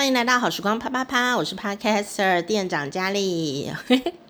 [0.00, 3.70] 欢迎来到好时光啪啪啪，我是 Podcaster 店长佳丽。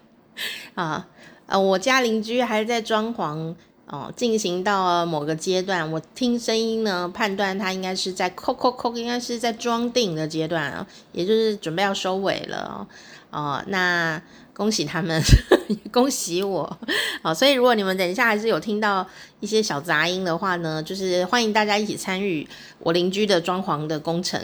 [0.74, 1.06] 啊，
[1.46, 3.54] 呃，我家邻居还在装潢
[3.86, 12.86] 哦，进行到某个阶段，我听声音呢，判断他应该是在扣扣扣，应该是在装订的阶段，也就是准备要收尾了
[13.30, 13.30] 哦。
[13.30, 14.20] 哦，那
[14.52, 15.22] 恭喜他们，
[15.92, 16.78] 恭喜我。
[17.22, 19.06] 好，所以如果你们等一下还是有听到
[19.38, 22.44] 一些小杂音的话呢，就是欢迎大家一起参与
[22.80, 24.42] 我邻居的装潢的工程。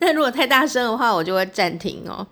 [0.02, 2.26] 但如果太大声的话，我就会暂停哦。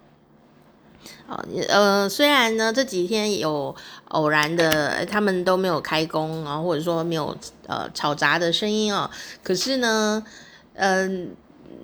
[1.28, 3.74] 哦，呃，虽然呢这几天有
[4.08, 7.36] 偶然的，他们都没有开工啊，或者说没有
[7.66, 9.10] 呃吵杂的声音哦，
[9.42, 10.24] 可是呢，
[10.72, 11.28] 嗯、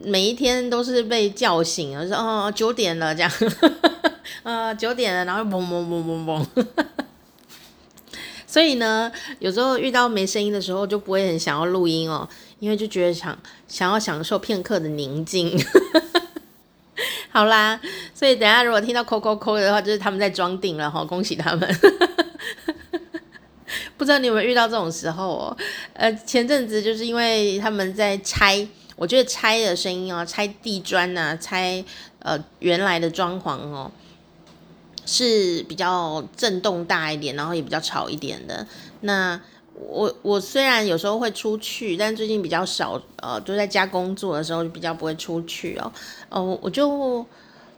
[0.02, 3.30] 呃，每一天都是被叫醒，说哦九点了这样，
[4.44, 6.64] 呃九点了，然后嘣嘣嘣嘣嘣，
[8.46, 12.26] 所以呢，有时候遇到没声音的时候，就不会很想要录音哦。
[12.64, 15.54] 因为就觉得想想要享受片刻的宁静，
[17.30, 17.78] 好啦，
[18.14, 21.68] 所以等下如果听到扣扣扣的话，就是他们在装订了哈，恭喜他们。
[23.98, 25.56] 不知道你有没有遇到这种时候哦？
[25.92, 31.84] 呃，前阵子就是因为他们在拆，我觉得拆的声音哦，拆地砖啊，拆
[32.20, 33.92] 呃原来的装潢哦，
[35.04, 38.66] 是比较震动大一点，然后也比较吵一点的
[39.02, 39.38] 那。
[39.86, 45.92] 我我虽然有时候会出去，但最近比较少，呃，就在家工作的时候就比较不会出去哦。
[46.30, 47.24] 哦、我就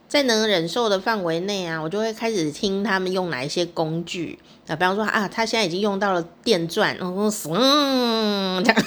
[0.07, 8.83] 在能忍受的范围内啊，我就会开始听他们用哪一些工具啊，比方说啊，他现在已经用到了电钻，然后，嗯 这样，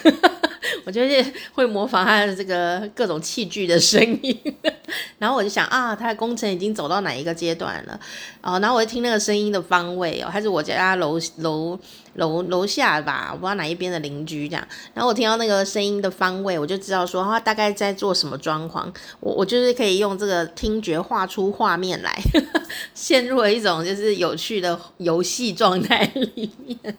[0.85, 4.39] 我就是会模仿他的这个各种器具的声音，
[5.19, 7.99] 然后我就想啊，他的工程已经走到哪一个阶段了，
[8.43, 11.79] 哦，然后我就听那个声音的方位哦，还是我家楼楼。
[12.15, 18.85] 楼楼下吧，我不知道哪一边的邻居这样，然后我听到那个声音的方位，我就知道说他大概在做什么装潢。
[19.21, 22.21] 我我就是可以用这个听觉画出画面来，
[22.95, 26.97] 陷入了一种就是有趣的游戏状态里面。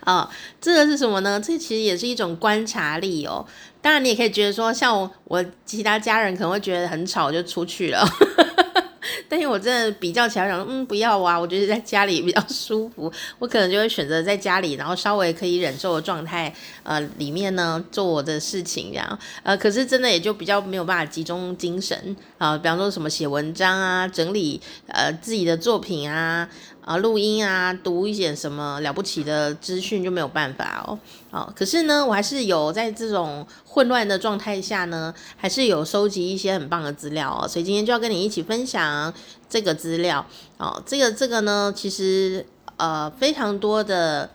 [0.00, 1.40] 啊、哦，这个是什么呢？
[1.40, 3.46] 这其实也是一种观察力哦。
[3.82, 8.04] 当然，你也可以觉得说，像我，我其他家人可能会觉得很吵，就出去了。
[9.28, 16.52] 但是我真的比较起来，想说，嗯，不要啊，我觉得在家里比较舒服，我可能就会选择在家里，然后稍微可以忍受的状态，
[16.84, 26.48] 呃，里面呢做我的事情，这样，呃，可是真的也就比较没有办法集中精神啊，比方说什么写文章啊，整理呃自己的作品啊。
[26.86, 30.96] 啊，录音啊，读一些什么了不起的资讯就没有办法哦。
[31.32, 37.48] 哦，可是呢，我还是有在这种混乱的状态下呢，还是有收集一些很棒的资料哦。
[37.48, 39.12] 所以今天就要跟你一起分享
[39.50, 40.24] 这个资料
[40.58, 40.80] 哦。
[40.86, 42.46] 这个这个呢，其实
[42.76, 44.30] 呃非常多的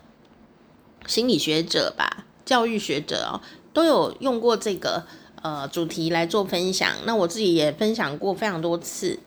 [1.08, 3.40] 心理学者吧，教育学者哦，
[3.72, 5.06] 都有用过这个
[5.42, 6.92] 呃主题来做分享。
[7.06, 9.20] 那我自己也分享过非常多次。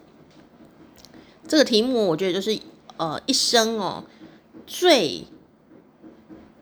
[1.48, 2.60] 这个题目我觉得就是。
[2.96, 4.04] 呃，一生哦，
[4.66, 5.24] 最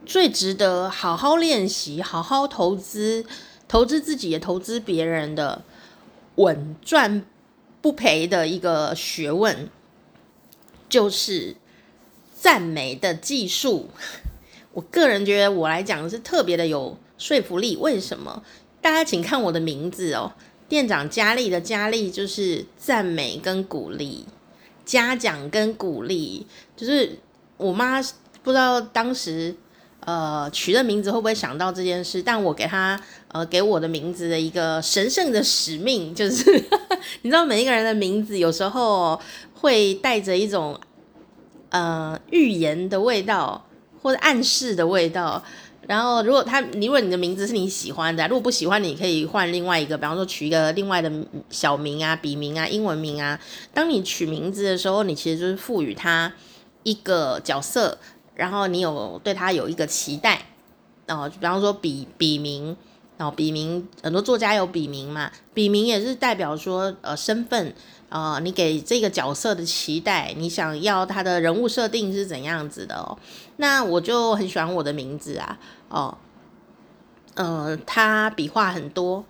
[0.07, 3.25] 最值得好好练习、好好投资、
[3.69, 5.63] 投资自己也投资别人的
[6.37, 7.25] 稳赚
[7.81, 9.69] 不赔的一个学问，
[10.89, 11.57] 就是
[12.35, 13.91] 赞美的技术。
[14.73, 17.77] 我个人觉得，我来讲是特别的有说服力。
[17.77, 18.43] 为什么？
[18.81, 20.33] 大家请看我的名字哦，
[20.69, 24.27] 店长佳丽的佳丽就是赞美跟鼓励。
[24.85, 27.19] 嘉奖跟鼓励，就是
[27.57, 28.03] 我妈
[28.43, 29.55] 不知道当时
[30.01, 36.45] 呃取的名字会不会想到这件事，但我给她呃给我的名字的一个神圣的使命，就是
[37.23, 39.21] 你知道每一个人的名字有时候
[39.55, 40.79] 会带着一种
[41.71, 43.65] 呃预言的味道
[44.03, 45.43] 或者暗示的味道。
[45.89, 51.11] 然后，如果他，你如果你的名字是你喜欢的，如果不喜欢，你可以换另外一个，比方说取一个另外的
[51.51, 53.39] 小名啊、笔名啊、英文名啊。
[53.75, 56.33] 当你取名字的时候，你其实就是赋予他
[56.85, 57.99] 一个角色，
[58.37, 60.43] 然后你有对他有一个期待。
[61.05, 62.77] 然后，比方说笔笔名，
[63.23, 67.75] 哦笔名很多作家有笔名嘛，笔名也是代表说呃身份。
[68.15, 73.17] 呃，你给这个角色的期待，你想要他的人物设定是怎样子的哦？
[73.57, 75.59] 那我就很喜欢我的名字啊，
[75.89, 76.19] 哦，
[77.33, 79.25] 呃，他笔画很多，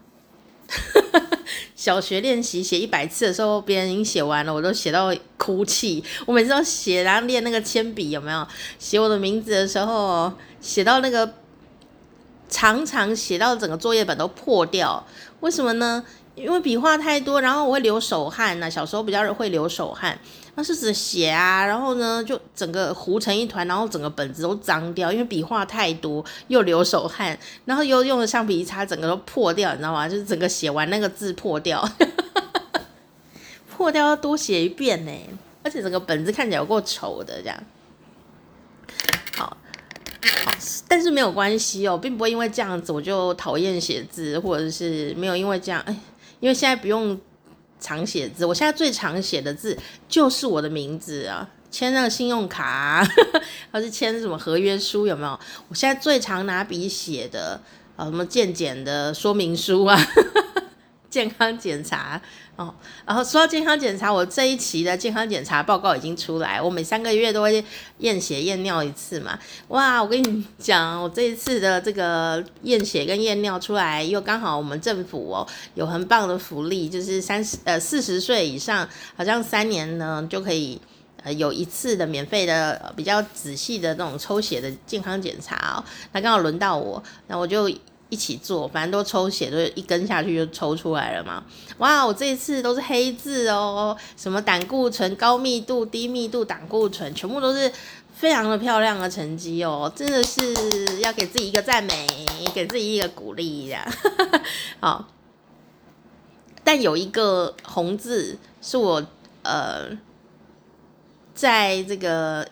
[1.77, 6.03] 小学练习写一百次的时候，别人已经写完了，我都写到哭泣。
[6.27, 8.45] 我每次都写，然后练那个铅笔有没有？
[8.81, 11.35] 写我的名字的时候，写到那个
[12.53, 15.03] 常常写到整个作业本都破掉，
[15.41, 16.05] 为什么呢？
[16.35, 20.19] 因为笔画太多，然后我会流手汗呐、小时候比较会流手汗，
[20.55, 30.09] 那是指写啊，然后呢就整个糊成一团，然后整个本子都脏掉，因为笔画太多又流手汗，然后又用了橡皮擦，整个都破掉，你知道吗？
[30.09, 31.87] 就是整个写完那个字破掉，
[33.71, 35.13] 破掉要多写一遍呢，
[35.63, 37.63] 而且整个本子看起来有够丑的这样。
[40.87, 45.97] 但是没有关系哦，并不会因为这样子我就讨厌写字，或者是没有因为这样哎。
[46.41, 47.19] 因为现在不用
[47.81, 49.79] 常写字，我现在最常写的字
[50.09, 53.09] 就是我的名字啊，签那个信用卡啊，
[53.73, 55.39] 或是签什么合约书，有没有？
[55.69, 57.61] 我现在最常拿笔写的
[57.97, 59.99] 啊，什么健检的说明书啊。
[61.09, 62.21] 健康检查
[62.55, 62.73] 哦，
[63.07, 67.65] 然后说到健康检查，我这一期的健康检查报告已经出来，我每三个月都会
[67.99, 69.39] 验血验尿一次嘛。
[69.69, 80.79] 哇，我跟你讲，我这一次的这个验血跟验尿出来，又刚好我们政府哦有很棒的福利，就是三十呃四十岁以上，好像三年呢就可以
[81.23, 85.85] 呃有一次的免费的比较仔细的那种抽血的健康检查哦。
[86.13, 87.71] 那刚好轮到我，那我就。
[88.13, 91.43] 一起做，反正都抽血，都一根下去就抽出来了嘛。
[91.79, 97.73] 哇，我这一次都是黑字哦，什么胆固醇高密度、低密度胆固醇，全部都是
[98.15, 102.07] 非常的漂亮的成绩哦，真的是要给自己一个赞美，
[102.53, 103.91] 给自己一个鼓励呀。
[104.79, 105.09] 好，
[106.63, 109.03] 但有一个红字是我
[109.43, 109.89] 呃，
[111.35, 112.47] 在这个。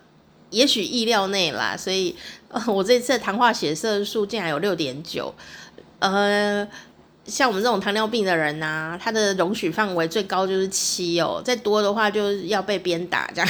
[0.50, 2.14] 也许意料内啦，所以，
[2.66, 5.32] 我这次的糖化血色素竟然有六点九，
[6.00, 6.66] 呃，
[7.24, 13.48] 像我们这种糖尿病的人呐、啊，他的容许范围最高就是七哦，再多的话就要被鞭打这样，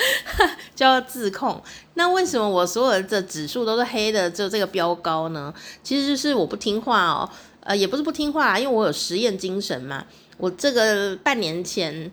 [0.74, 1.62] 就要自控。
[1.94, 5.52] 那为什么我所有的指数都是黑的，就这个标高呢？
[5.82, 7.28] 其实就是我不听话哦，
[7.64, 10.06] 呃，也不是不听话，因为我有实验精神嘛。
[10.38, 12.10] 我这个半年前，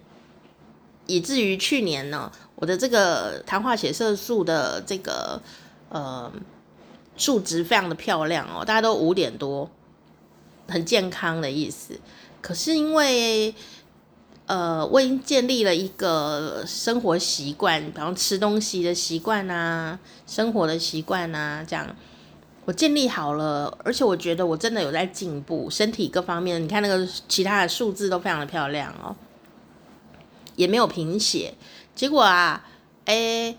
[1.05, 2.29] 以至于去年呢。
[2.59, 5.39] 我的这个糖化血色素的这个
[5.89, 6.31] 呃
[7.15, 9.69] 数值非常的漂亮哦，大家都五点多，
[10.67, 11.99] 很健康的意思。
[12.41, 13.53] 可是因为
[14.47, 21.95] 呃我已经建立了一个生活习惯，比方吃东西的习惯啊，生活的习惯啊，这样
[22.65, 29.15] 我建立好了，而且我觉得我真的有在进步，身体各方面，你看那个其他的数字都非常的漂亮哦，
[30.55, 31.53] 也没有贫血。
[31.97, 32.63] 结果啊，
[33.05, 33.57] 哎、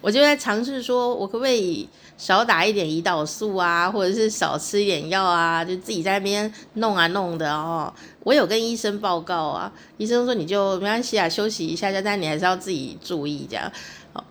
[0.00, 1.88] 我就在尝试说，我可不可以
[2.18, 7.94] 少打一点胰岛素啊，或者是少吃一点药啊，就自己在那边弄啊弄的哦。
[8.24, 13.70] 我有跟医生报告啊，医生说你就没关系啊，休息一下下，但你还是要自己注意这样。
[14.12, 14.24] 哦，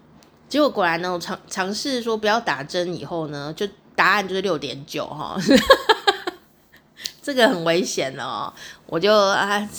[0.49, 3.65] 结果果然呢，我尝尝试说不要打针以后呢，就
[3.95, 5.37] 答案就是六点九哈，
[7.23, 8.53] 这个很危险哦，
[8.87, 9.69] 我就啊。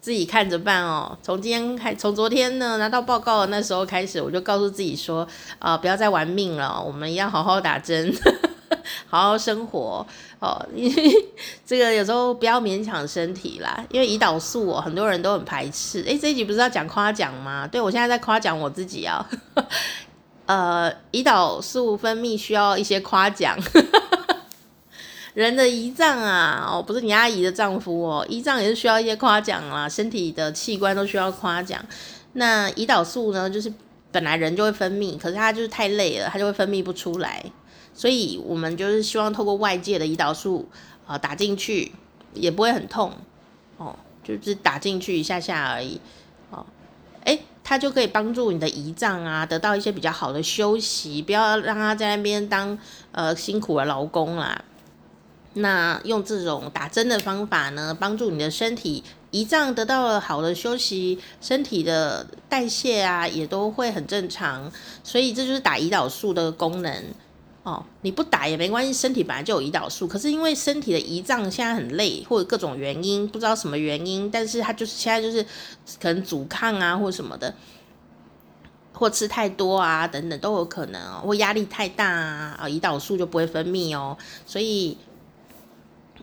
[0.00, 1.16] 自己看着办哦。
[1.22, 5.26] 从今天开，从昨天呢拿到报告的那时候开始，我就告诉自己说，
[5.58, 8.12] 啊、不要再玩命了，我们要好好打针，
[9.06, 10.06] 好好生活
[10.38, 10.66] 哦。
[10.74, 11.14] 因为
[11.66, 16.02] 这个有时候不要勉强身体啦，因为胰岛素哦，很多人都很排斥。
[16.04, 17.66] 诶，这一集不是要讲夸奖吗？
[17.66, 19.28] 对，我现在在夸奖我自己啊。
[20.46, 23.56] 呃，胰岛素分泌需要一些夸奖。
[25.34, 31.80] 人的胰脏啊，哦，不是你阿姨的丈夫哦，胰脏也是需要一些夸奖啦，身体的器官都需要夸奖。
[32.32, 33.72] 那胰岛素呢，就是
[34.10, 37.44] 本来人就会分泌，可是它就是太累了，它就会分泌不出来。
[37.94, 40.68] 所以我们就是希望透过外界的胰岛素
[41.06, 41.92] 啊、打进去，
[42.34, 43.12] 也不会很痛
[43.76, 46.00] 哦，就是打进去一下下而已
[46.50, 46.64] 哦。
[47.24, 52.76] 诶，它就可以帮助你的胰脏啊得到一些比较好的休息，不要让它在那边当
[53.12, 54.64] 呃辛苦的劳工啦。
[55.54, 59.02] 那用这种打针的方法呢，帮助你的身体
[59.32, 64.70] 胰脏得到了好的休息，身体的代谢啊也都会很正常，
[65.02, 67.04] 所以这就是打胰岛素的功能
[67.64, 67.84] 哦。
[68.02, 75.44] 你不打也没关系，身体本来就有胰岛素，可是因为身体的胰脏现在很累，或者各种原因，不知道什么原因，但是它就是现在就是
[76.00, 77.52] 可能阻抗啊，或什么的，
[78.92, 84.16] 或吃太多啊等等都有可能哦，或压力太大啊，啊胰岛素就不会分泌哦，
[84.46, 84.96] 所以。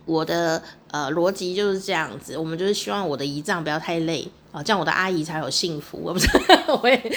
[0.08, 0.60] 我的
[0.90, 6.00] 呃逻辑就是这样子，我们就是希望我的胰脏不要太累啊，这样我的阿姨才有幸福。
[6.02, 6.26] 我不是，
[6.82, 7.12] 我也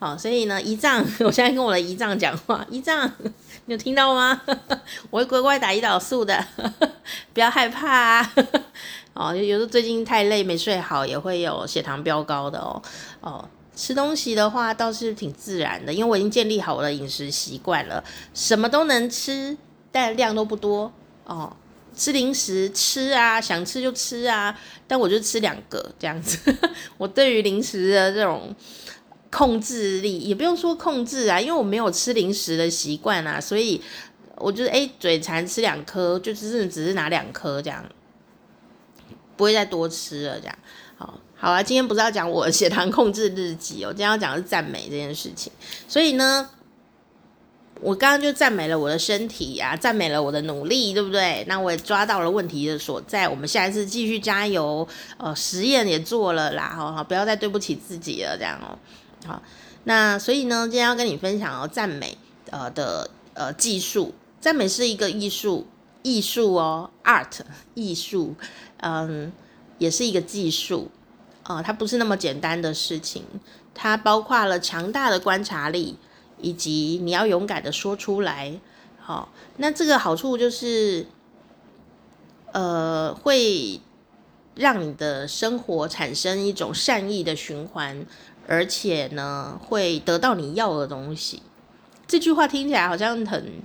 [0.00, 3.08] 好， 所以呢，胰脏，我现在跟我的胰脏讲话，胰脏，
[3.66, 4.42] 你有听到吗？
[5.10, 6.44] 我会乖乖打胰岛素的，
[7.32, 8.32] 不要害怕啊。
[9.14, 12.82] 哦，有时候最近太累没睡好，也会有血糖飙高的哦。
[13.20, 18.02] 哦，吃东西的话倒是挺自然的，因为我已经建立好我的饮食习惯了，
[18.34, 19.56] 什么都能吃。
[19.96, 20.92] 但量都不多
[21.24, 21.56] 哦。
[21.96, 26.38] 吃零食吃啊，想吃就吃啊，但我就吃两个这样子。
[26.98, 28.54] 我对于零食的这种
[29.30, 33.80] 控制力，也不用说控制啊，因为我没有吃零食的习惯啊，所以
[34.36, 37.84] 我觉得哎，嘴馋吃两颗，就只是只是拿两颗这样，
[39.36, 40.58] 不会再多吃了这样。
[40.96, 45.52] 好，好啊，今天不是要讲我血糖 控制日记哦，今天要讲的是赞美这件事情，
[45.88, 46.50] 所以呢。
[47.80, 51.44] 我刚刚就赞美了我的身体啊，赞美了我的努力，对不对？
[51.48, 53.28] 那我也抓到了问题的所在。
[53.28, 54.86] 我们下一次继续加油。
[55.18, 58.78] 呃，实验也做了啦，好好，不要再对不起自己了，这样哦。
[59.26, 59.42] 好，
[59.84, 62.16] 那所以呢，今天要跟你分享哦，赞美
[62.50, 65.66] 呃的呃技术，赞美是一个艺术，
[66.02, 67.40] 艺术哦，art
[67.74, 68.34] 艺术，
[68.78, 69.30] 嗯，
[69.78, 70.90] 也是一个技术
[71.42, 73.24] 啊，呃，它不是那么简单的事情，
[73.74, 75.98] 它包括了强大的观察力。
[76.40, 78.60] 以及你要勇敢的说出来，
[78.98, 81.06] 好，那这个好处就是，
[82.52, 83.80] 呃，会
[84.54, 88.06] 让你的生活产生一种善意的循环，
[88.46, 91.42] 而且呢，会得到你要的东西。
[92.06, 93.62] 这句话听起来好像很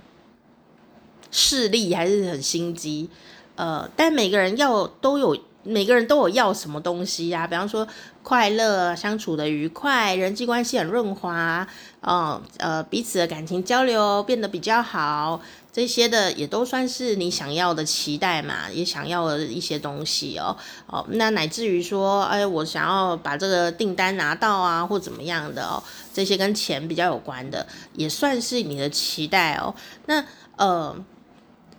[1.31, 3.09] 势利，还是很心机，
[3.55, 5.37] 呃，但每个人要都有。
[5.69, 7.47] 每个人都有要什么东西呀、啊？
[7.47, 7.87] 比方说
[8.23, 11.67] 快乐、相处的愉快、人际关系很润滑，
[12.01, 15.39] 哦，呃，彼此的感情交流变得比较好，
[15.71, 20.57] 这些的也都算是你想要的期待嘛，也想要的一些东西哦。
[20.87, 29.75] 哦，那乃至于说，哎，我想要把这个订单拿到啊，或怎么样的哦，这些跟钱比较有关的，也算是你的期待哦。
[30.07, 30.25] 那
[30.57, 30.95] 呃，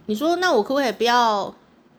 [0.06, 1.52] 你说，那我可不可以不要？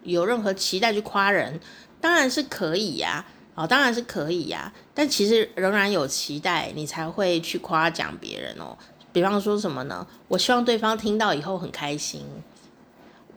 [0.04, 1.60] 有任何期待去夸人，
[2.02, 3.24] 当然是可以呀，
[3.56, 8.76] 哦，当然是可以呀，但其实仍然有期待，你才会去夸奖别人哦。
[9.14, 10.08] 比方说什么呢？
[10.28, 12.26] 我希望对方听到以后很开心，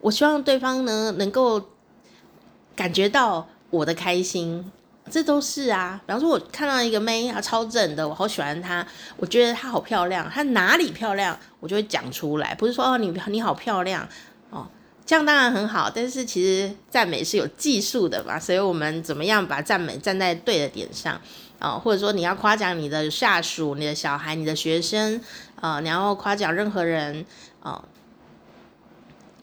[0.01, 1.71] 我希望对方呢能够
[2.75, 4.71] 感觉到我的开心，
[5.11, 6.01] 这都是啊。
[6.07, 14.09] 比方说，我看到一个妹，她超正的，我好喜欢她，我觉得她好漂亮，她哪里漂亮，我就会讲出来，不是说哦你你好漂亮。
[15.07, 21.21] 这样当然很好，但是其实赞美是有技术的嘛，所以我们怎么样把赞美站在对的点上
[21.59, 25.19] 啊、或者说你要夸奖你的下属、你的小孩、你的学生
[25.61, 27.25] 啊、呃，你要夸奖任何人
[27.63, 27.83] 啊，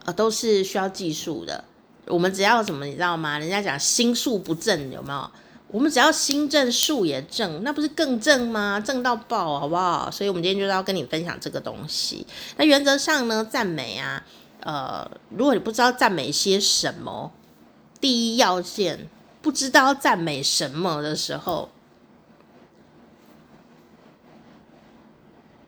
[0.06, 1.63] 呃，都是需要技术的。
[2.06, 3.39] 我们只要什么，你知道吗？
[3.39, 5.32] 人家讲心术不正，有没有？
[5.70, 8.80] 我们只要心正，术也正，那不是更正吗？
[8.80, 10.12] 正到爆，好不好？
[10.12, 12.27] 所以我们今天就是要跟你分享这个东西。
[12.58, 14.24] 那原则上呢，赞美啊。
[14.62, 17.32] 呃，如果你不知道赞美些什么，
[18.00, 19.08] 第一要件
[19.41, 21.70] 不知道赞美什么的时候，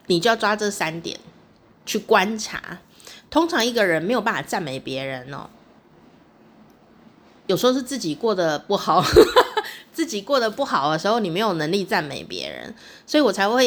[0.07, 1.19] 你就要抓这三点
[1.85, 2.79] 去观察。
[3.29, 5.49] 通常一个人没有办法赞美别人哦，
[7.47, 9.03] 有时候是自己过得不好，
[9.91, 12.75] 自己过得不好的时候，你没有能力赞美别人，
[13.07, 13.65] 所以我才会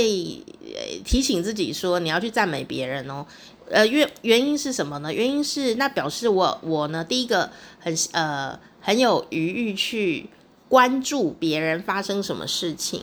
[1.04, 3.26] 提醒自己说，你要去赞美别人哦。
[3.68, 5.12] 呃，原原因是什么呢？
[5.12, 10.28] 原因是那表示我我呢，第一个很呃很有余裕去
[10.68, 13.02] 关注别人发生什么事情。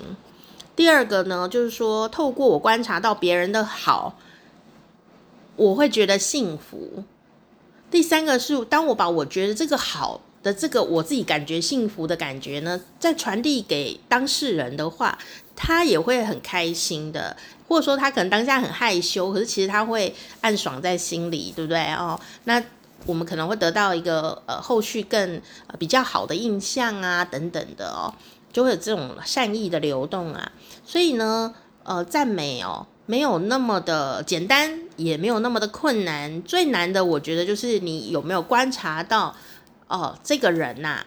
[0.76, 4.18] 第二个呢，就是说透过我观察到别人的好，
[5.58, 7.04] 我会觉得幸福。
[7.92, 15.20] 第三个是当我把我觉得这个好的这个我自己感觉幸福的感觉呢，再传递给当事人的话，
[15.56, 17.36] 他也会很开心的。
[17.74, 22.20] 或者说他可能当下很害羞，可是其实他会暗爽在心里，对不对哦？
[22.44, 22.62] 那
[23.08, 28.14] 我们可能会得到一个呃后续更、呃、比较好的印象啊，等等的哦，
[28.52, 30.52] 就会有这种善意的流动啊。
[30.86, 31.52] 所以呢，
[31.82, 36.40] 呃，赞美哦，没有那么的简单，也没有那么的困难。
[36.44, 39.36] 最难的，我觉得就是你有没有观察到
[39.88, 41.04] 哦，这个人呐、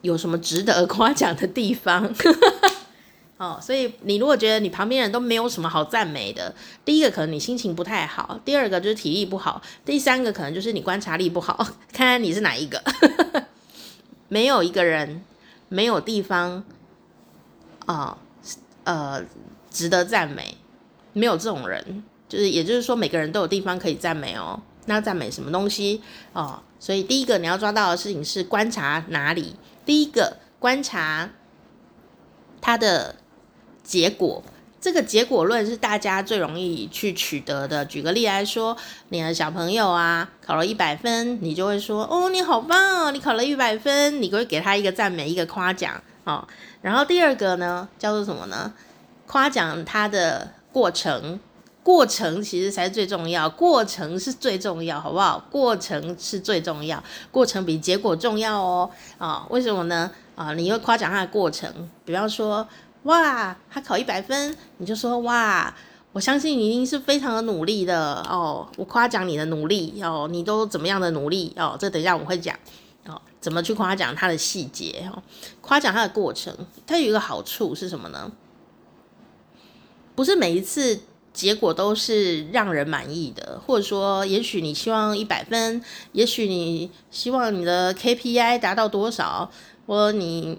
[0.00, 2.10] 有什么值得夸奖的地方。
[3.38, 6.52] 哦，所以你如果觉得你旁边人都没有什么好赞美的，
[6.84, 11.56] 第一个可能你心情不太好，第二个就是体力不好，第三个可能就是你观察力不好，
[11.92, 12.82] 看看你是哪一个。
[14.26, 15.22] 没有一个人，
[15.68, 16.64] 没有地方，
[17.86, 18.18] 啊、
[18.82, 19.24] 呃，呃，
[19.70, 20.56] 值得赞美，
[21.12, 24.60] 没有这种人，就是也就是说每个人都有地方可以赞美哦。
[24.86, 26.02] 那赞美什么东西
[26.32, 26.60] 哦？
[26.80, 29.54] 所以第一个你要抓到的事情是观察哪里？
[29.86, 31.30] 第一个观察
[32.60, 33.14] 他的。
[33.88, 34.42] 结果，
[34.78, 37.82] 这个结果论是大家最容易去取得的。
[37.86, 38.76] 举个例来说，
[39.08, 46.46] 你的小朋友啊，考了一百分，你就会说：“哦，你好棒哦，你考了一百分。”你会给他一个赞美，一个夸奖哦。
[46.82, 48.74] 然后第二个呢，叫做什么呢？
[49.26, 51.40] 夸奖他的过程。
[51.82, 55.42] 过程其实才是最重要，过程是最重要，好不好？
[55.50, 58.90] 过程是最重要，过程比结果重要哦。
[59.16, 60.10] 啊，为什么呢？
[60.34, 62.68] 啊，你会夸奖他的过程，比方说，
[63.08, 65.74] 哇，他考一百分，你就说，哇，
[66.12, 68.68] 我相信你一定是非常的努力的哦。
[68.76, 71.74] 我夸奖你的努力哦，你都怎么样的努力哦？
[71.80, 72.54] 这等一下我会讲
[73.06, 75.22] 哦，怎么去夸奖他的细节哦，
[75.62, 76.54] 夸奖他的过程，
[76.86, 78.30] 它有一个好处是什么呢？
[80.14, 81.00] 不是每一次。
[81.30, 89.48] 结果都是让人满意的，或者说，也许你希望一百分，也许你希望你的 KPI 达到多少，
[89.86, 90.58] 或你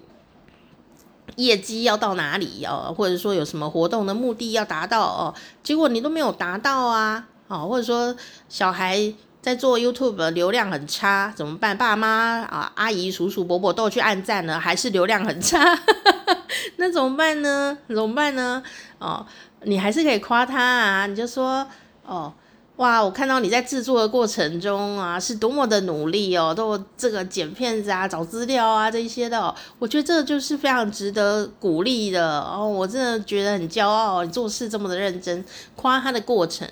[1.42, 8.14] 业绩要到哪里哦，或者说有什么活动的目的要达到哦，结果你都没有达到啊，哦，或者说
[8.48, 11.76] 小孩在做 YouTube 流量很差，怎么办？
[11.76, 15.78] 爸妈啊、阿姨、叔叔、伯伯都去按赞了，还是流量很差，
[16.76, 17.78] 那怎么办呢？
[17.88, 18.62] 怎么办呢？
[18.98, 19.26] 哦。
[19.64, 21.66] 你还是可以夸他啊，你就说
[22.06, 22.32] 哦，
[22.80, 35.44] 哇，我看到你在制作的过程中啊，是多么的努力哦，都这个剪片子啊、找资料啊这一些的，我觉得这就是非常值得鼓励的哦，我真的觉得很骄傲，你做事这么的认真，
[35.76, 36.66] 夸他的过程，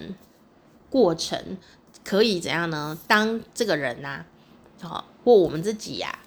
[0.89, 1.59] 过程
[2.03, 2.97] 可以怎样呢？
[3.07, 4.25] 当这个人呐，
[4.81, 6.21] 好，或我们自己呀，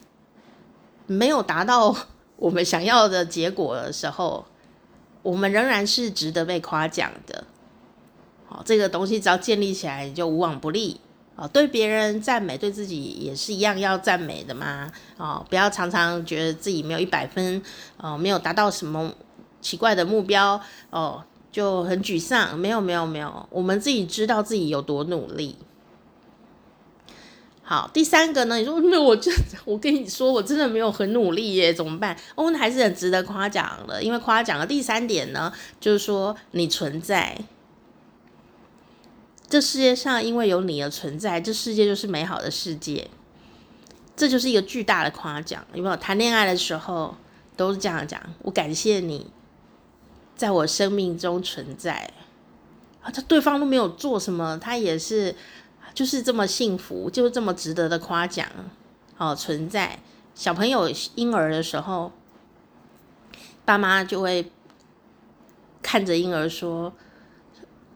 [1.08, 1.96] 没有达到
[2.36, 4.46] 我们想要的结果的时候。
[5.24, 7.44] 我们仍然是值得被夸奖的，
[8.54, 11.00] 哦，这个东西只要建立起来，你就无往不利
[11.38, 11.48] 啊！
[11.48, 14.92] 对别人赞美，对自己也是一样要赞美的嘛！
[15.16, 17.64] 哦，不要常常觉得自己没有一百分，
[17.96, 19.10] 哦，没有达到什么
[19.62, 22.60] 奇怪的目标，哦，就很沮丧。
[22.60, 25.56] 没有，没有，没有，我们自己知道自己有多努力。
[27.64, 28.58] 好，第三个呢？
[28.58, 29.32] 你说那我就
[29.64, 32.14] 我跟你说，我真的没有很努力耶，怎么办？
[32.36, 37.38] 哦，那还是很值得夸奖的，因为夸奖的第三点呢，就是说你存在
[39.52, 43.10] 这世界上，因为有你的存在，这世界就是美好的世界，
[44.16, 45.62] 这就是一个巨大的夸奖。
[45.74, 47.14] 有没有谈恋爱的时候
[47.58, 48.22] 都是这样讲？
[48.44, 49.28] 我感谢你
[50.38, 52.10] 在我生命中存在
[53.02, 55.36] 啊，他对方都没有做什么，他也是。
[55.94, 58.48] 就是这么幸福，就是这么值得的夸奖，
[59.18, 60.00] 哦，存在。
[60.34, 62.14] 小朋友婴儿的时候，
[63.66, 64.50] 爸妈就会
[65.82, 66.94] 看着婴儿说：“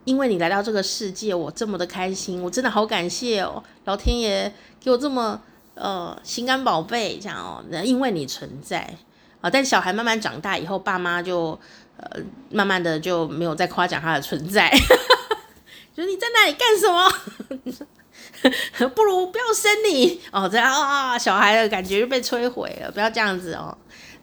[0.06, 5.42] 因为你来到这个世界，我这么的开心，我真的好感谢哦，老天爷给我这么
[5.74, 8.96] 呃心肝宝贝这样哦，那因为你存在
[9.42, 11.60] 啊。”但小孩慢慢长大以后，爸妈就
[11.98, 14.72] 呃慢慢的就没有再夸奖他的存在。
[15.96, 17.86] 就是你在那里干什么？
[18.94, 22.92] 不如不要生你哦，这样啊，小孩的感觉就被摧毁了。
[22.92, 23.76] 不要这样子哦，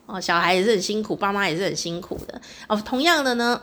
[0.05, 2.81] 哦，小孩也是很辛苦，爸妈也是很辛苦的哦。
[2.85, 3.59] 同样的呢，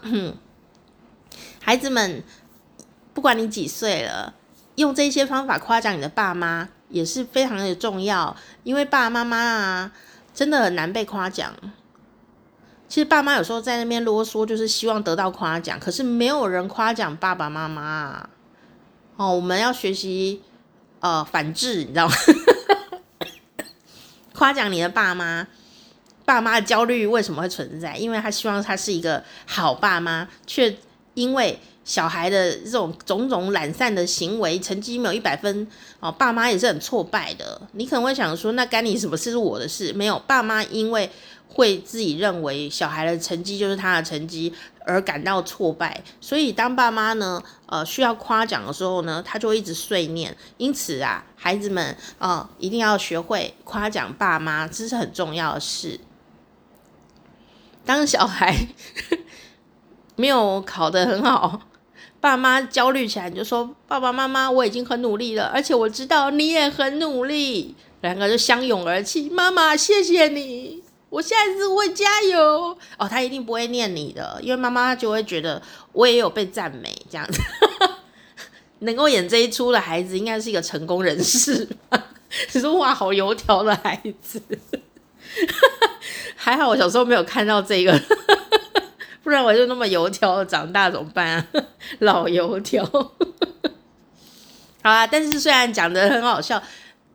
[1.62, 2.22] 孩子们，
[3.12, 4.34] 不管你几岁了，
[4.76, 9.92] 用这些方法夸奖你的爸妈也是非常的重要，因为爸爸妈妈啊，
[10.34, 11.54] 真的很难被夸奖。
[12.88, 18.30] 其实爸妈有时候在那边啰嗦，就是希望得到夸奖，可是没有人夸奖爸爸妈妈啊
[19.16, 19.32] 哦。
[19.32, 20.42] 我们要学习
[20.98, 22.14] 呃反制，你知道吗？
[24.34, 25.46] 夸奖你的爸妈，
[26.24, 27.96] 爸妈的焦虑为什么会存在？
[27.96, 30.76] 因为他希望他是一个好爸妈，却
[31.20, 35.66] 因为小孩的这种种种懒散的行为，成绩没有一百分
[36.00, 37.60] 哦，爸妈也是很挫败的。
[37.72, 39.30] 你可能会想说，那干你什么事？
[39.30, 39.92] 是我的事？
[39.92, 41.10] 没有，爸妈因为。
[41.52, 44.54] 会自己认为小孩的成绩就是他的成绩，
[44.86, 46.00] 而感到挫败。
[46.20, 50.32] 所以当爸妈呢，呃，需要夸奖的时候呢，他就一直碎念。
[50.58, 55.98] 因此啊，孩子们啊，一定要学会夸奖爸妈，这是很重要的事。
[57.84, 58.56] 当小孩
[60.20, 61.62] 没有考得很好，
[62.20, 69.28] 爸妈焦虑起来，你就说：“爸爸妈妈，我已经很努力了，而且我知道你也很努力。”两个就相拥而泣。
[69.30, 70.82] 妈妈，谢谢你。
[71.10, 75.60] 我下一次会加油哦，他一定不会念你的，因为妈妈就会觉得
[75.92, 77.40] 我也有被赞美这样子，
[78.80, 81.68] 能够演这一出的孩子应该是一个成功人士。
[82.54, 84.40] 你说哇，好油条的孩子，
[86.36, 87.92] 还好我小时候没有看到这个，
[89.22, 91.46] 不然我就那么油条，长大怎么办啊？
[92.00, 92.84] 老油条。
[94.82, 96.62] 好啊，但是虽然讲得很好笑。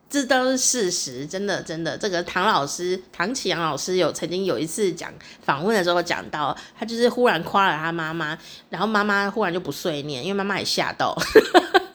[0.08, 1.98] 这都是事实，真的真的。
[1.98, 8.38] 这个唐老师，唐启阳老师有曾经有一次讲访问的时候讲到，他就是忽然夸了他妈妈，
[8.70, 11.12] 然后妈妈忽然就不碎念，因为妈妈也吓到。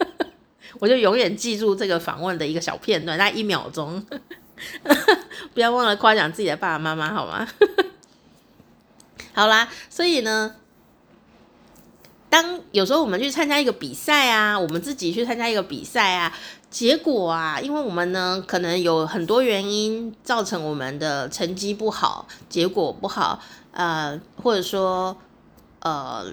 [0.78, 4.04] 我就永远记住这个访问的一个小片段，那一秒钟，
[5.54, 7.48] 不要忘了夸奖自己的爸爸妈妈，好吗？
[9.34, 10.54] 好啦，所以呢，
[12.28, 16.32] 当有时候我们去参加一个比赛啊，我们自己去参加一个比赛啊，
[16.70, 23.40] 结果啊，因为我们呢可能有很多原因造成我们的成绩不好，结果不好，
[23.72, 25.16] 呃，或者说
[25.80, 26.26] 呃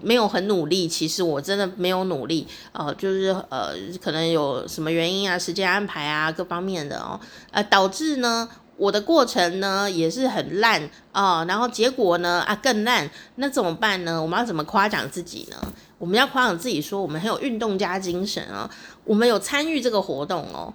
[0.00, 7.18] 没有很努力，其实我真的没有努力，呃，就是呃可能有什么原因啊，时间安排啊，各方面的哦，
[7.50, 8.48] 呃，导致呢。
[8.80, 14.20] 我的过程呢也是很烂啊、然后结果呢啊更烂，那怎么办呢？
[14.22, 15.56] 我们要怎么夸奖自己呢？
[15.98, 18.70] 我们要夸奖自己说我们很有运动家精神啊、
[19.04, 20.72] 我们有参与这个活动哦，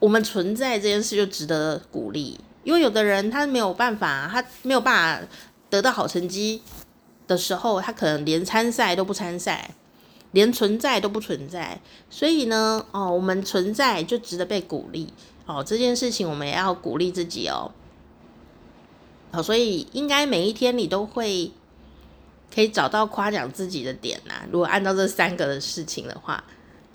[0.00, 2.40] 我们存在这件事就值得鼓励。
[2.64, 5.28] 因为有的人他没有办法，他没有办法
[5.70, 6.60] 得到好成绩
[7.28, 9.70] 的时候，他可能连参赛都不参赛，
[10.32, 11.80] 连存在都不存在。
[12.10, 15.12] 所以呢，哦，我们存在就值得被鼓励。
[15.46, 17.70] 哦，这件事情我们也要鼓励自己哦。
[19.32, 21.52] 好，所以应该每一天你都会
[22.54, 24.46] 可以找到夸奖自己的点呐、啊。
[24.50, 26.42] 如果按照这三个的事情的话，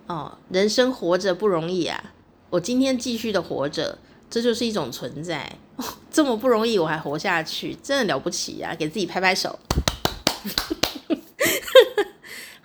[0.07, 2.13] 哦，人生活着不容易啊。
[2.49, 3.97] 我今天继续的活着，
[4.29, 5.57] 这就是一种存在。
[5.77, 8.75] 哦， 这么不容易，我还活下去，真的了不起、啊！
[8.77, 9.57] 给自己拍拍手。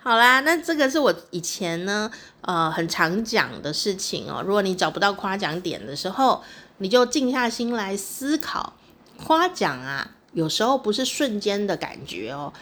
[0.07, 4.41] 好啦，那这个是我以前呢，呃，很常讲的事情哦。
[4.41, 6.41] 如果你找不到夸奖点的时候，
[6.77, 8.71] 你就静下心来思考。
[9.17, 12.53] 夸奖啊，有时候不是瞬间的感觉哦。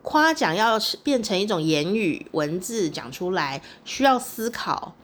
[0.00, 4.94] 夸奖要变成一种言语文字讲出来，需要思考、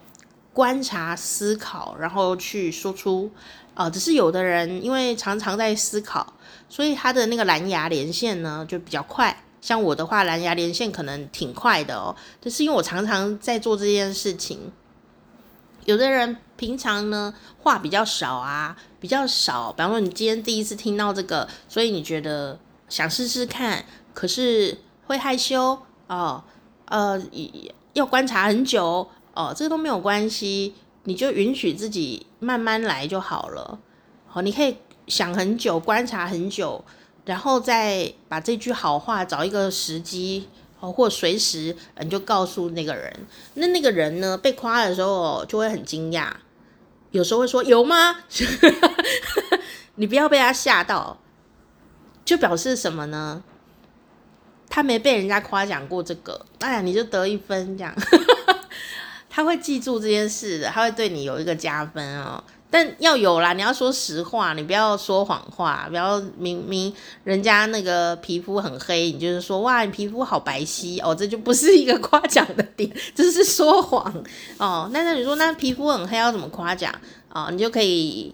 [0.54, 3.30] 观察、思考，然后去说出。
[3.74, 6.32] 啊、只是有的人因为常常在思考，
[6.66, 9.44] 所以他的那个蓝牙连线呢就比较快。
[9.60, 14.72] 像我的话，蓝牙连线可能挺快的哦，就是因为我常常在做这件事情。
[15.84, 19.72] 有的人平常呢话比较少啊，比较少。
[19.72, 26.44] 比方说你今天第一次听到这个，所以你觉得想试试看，可是会害羞哦，
[26.84, 27.20] 呃，
[27.94, 33.78] 要观察很久哦，这个都没有关系，你就允许自己慢慢来就好了。
[34.26, 36.84] 好，你可以想很久，观察很久。
[37.30, 40.48] 然后再把这句好话找一个时机
[40.80, 43.24] 哦，或随时你就告诉那个人。
[43.54, 46.28] 那那个人呢，被夸的时候就会很惊讶，
[47.12, 48.16] 有时候会说有吗？
[49.94, 51.20] 你不要被他吓到，
[52.24, 53.44] 就表示什么呢？
[54.68, 57.94] 他没被人家夸奖过这个，哎呀，你就得一分这样。
[59.30, 62.42] 他会记住这件事的，他会对你有一个加分哦。
[62.72, 74.24] 但要有啦，你要说实话，你不要说谎话，不要明明人家那个皮肤很黑，你就是说哇，你皮肤好白皙哦，这就不是一个夸奖的点，这是说谎
[74.58, 74.88] 哦。
[74.92, 76.94] 那那你说那皮肤很黑要怎么夸奖
[77.32, 77.48] 哦？
[77.50, 78.32] 你就可以，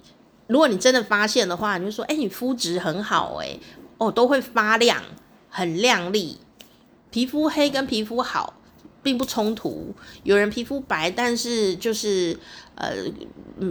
[0.48, 3.58] 如果你真的发现的话，你就说哎，你肤质很好哎，
[3.96, 5.02] 哦，都会发亮，
[5.48, 6.36] 很亮丽，
[7.10, 8.52] 皮肤黑跟皮肤好。
[9.06, 12.36] 并不冲突，有人皮肤白，但是就是
[12.74, 12.92] 呃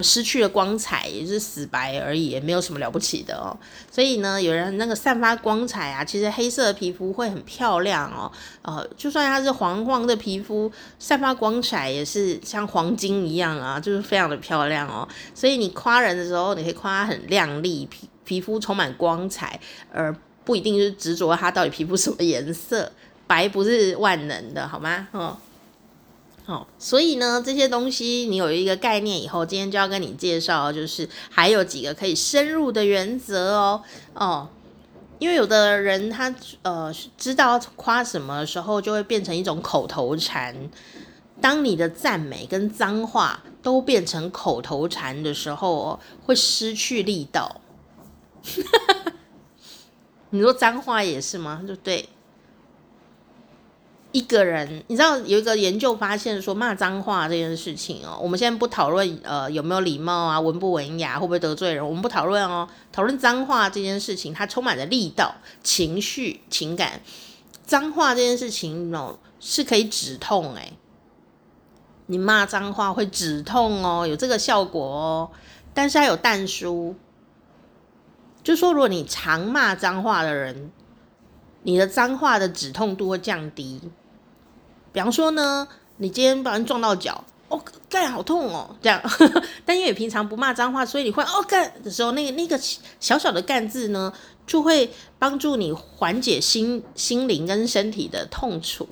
[0.02, 3.52] 失去了光彩，也是死白而已，也没有什么了不起的哦。
[3.92, 8.32] 所以呢，有人那个散发光彩啊，其实黑色的皮肤会很漂亮哦。
[8.62, 15.06] 呃，就算它是黄黄的皮肤，散发光彩也是像黄金一样啊，就是非常的漂亮哦。
[15.34, 19.60] 所以你夸人的时候，你可以夸它很亮丽，皮皮肤充满光彩，
[19.92, 22.90] 而不一定是执着它到底皮肤什么颜色。
[23.28, 25.08] 白不是万能的，好吗？
[25.12, 25.38] 哦，
[26.46, 33.82] 好，所以呢，这些东西你有一个概念以后，今天就要跟你介绍，就是还有几个可以深入的原则哦。
[34.14, 34.48] 哦，
[35.18, 40.56] 因为有的人他呃知道夸什么的时候，就会变成一种口头禅。
[41.42, 47.60] 当你的赞美跟脏话都变成口头禅的时候哦，会失去力道。
[50.30, 51.64] 你说脏话也是吗？
[51.68, 52.08] 就对。
[54.16, 62.66] 一个人，你知道有一个研究发现说，骂脏话这件事情哦，我们现在不讨论呃有没有礼貌啊，文不文雅，会不会得罪人，我们不讨论哦。
[62.94, 67.02] 讨论脏话这件事情，它充满了力道、情绪、情感。
[67.66, 70.72] 脏话这件事情哦，是可以止痛哎，
[72.06, 75.30] 你骂脏话会止痛哦，有这个效果哦。
[75.74, 76.96] 但是它有但书，
[78.42, 80.72] 就说如果你常骂脏话的人，
[81.64, 83.82] 你的脏话的止痛度会降低。
[84.96, 89.02] 比方说呢，你今天把人撞到脚，哦，干好痛哦，这样。
[89.66, 92.58] 但因为你平常不骂脏话，所以你会哦干的时候，那个那个
[93.02, 94.14] 小小的干字呢，
[94.48, 98.88] 就会帮助你缓解心心灵跟身体的痛楚，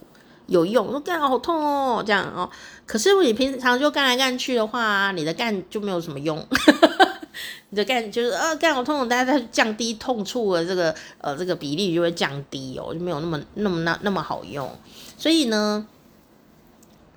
[0.47, 0.91] 有用。
[0.91, 2.49] 说干好痛哦，这样哦。
[2.85, 6.45] 可是你平常就干来干去的话，你的干就没有什么用。
[7.69, 14.69] 你的干就是呃干好痛，大家降低痛处的这个呃这个比例就会降低哦，就没有那么那么那那么好用。
[15.17, 15.87] 所以呢，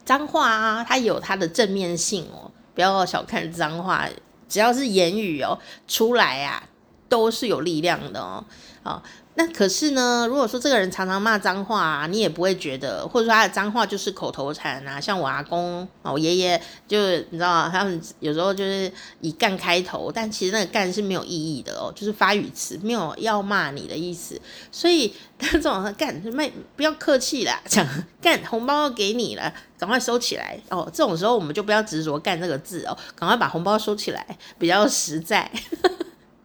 [0.07, 4.09] 脏话啊，它有它的正面性哦，不要小看脏话，
[4.49, 6.63] 只要是言语哦出来啊，
[7.09, 8.43] 都是有力量的哦，
[8.83, 9.03] 啊。
[9.39, 24.41] 那可是呢，如果说这个人常常骂脏话啊，你也不会觉得，或者说他的脏话就是口头禅啊，像我阿公、我爷爷，就你知道，他们有时候就是以干开头，但其实那个干是没有意义的哦，就是发语词，没有要骂你的意思。
[24.73, 27.87] 所以他这种干，就卖不要客气啦，讲
[28.23, 30.91] 干红包要给你了，赶快收起来哦。
[30.91, 35.51] 这种时候我们就不要执着干这个字哦，赶快把红包收起来，比较实在。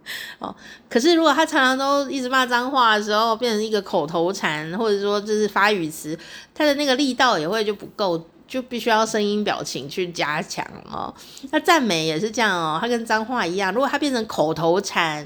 [0.40, 0.54] 哦，
[0.90, 6.18] 可是如果他常常都一直骂脏话的时候，变成一个口头禅，或者说就是发语词，
[6.54, 11.14] 他的那个力道也会就不够，就必须要声音表情去加强哦。
[11.52, 15.26] 那赞美也是这样哦，他跟脏话一样，如果他变成口头禅，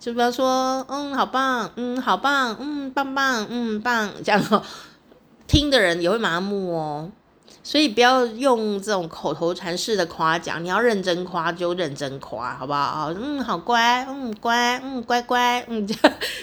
[0.00, 4.62] 就比方说，嗯，好棒，嗯，好棒，嗯，棒棒，嗯，棒，这样哦，
[5.46, 7.10] 听的人也会麻木哦。
[7.64, 13.10] 所以不要用这种口头禅式的夸奖，你要认真夸就认真夸，好不好？
[13.14, 15.96] 嗯，好乖，嗯，乖，嗯，乖乖，嗯，就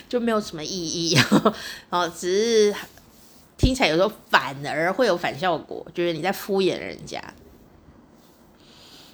[0.10, 1.16] 就没有什么意义，
[1.92, 2.76] 哦，只是
[3.56, 7.24] 听起来有时候反而会有反效果，就是你在敷衍人家。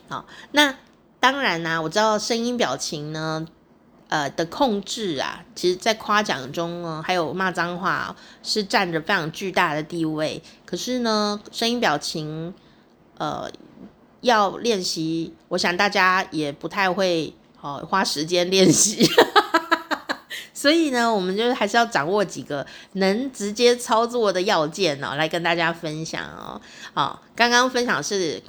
[0.07, 0.73] 好，那
[1.19, 3.45] 当然啦，我知道声音表情呢。
[4.09, 10.41] 呃的控制啊，其实，在夸奖中呢，还有骂脏话，是占着非常巨大的地位。
[10.65, 12.53] 可是呢，声音表情，
[13.17, 13.49] 呃，
[14.21, 19.09] 要练习，我想大家也不太会，哦，花时间练习。
[20.53, 26.59] 所以呢，我们就是还是要掌握几个能直接操作的要件哦，来跟大家分享哦。
[26.93, 28.41] 好，刚刚分享是。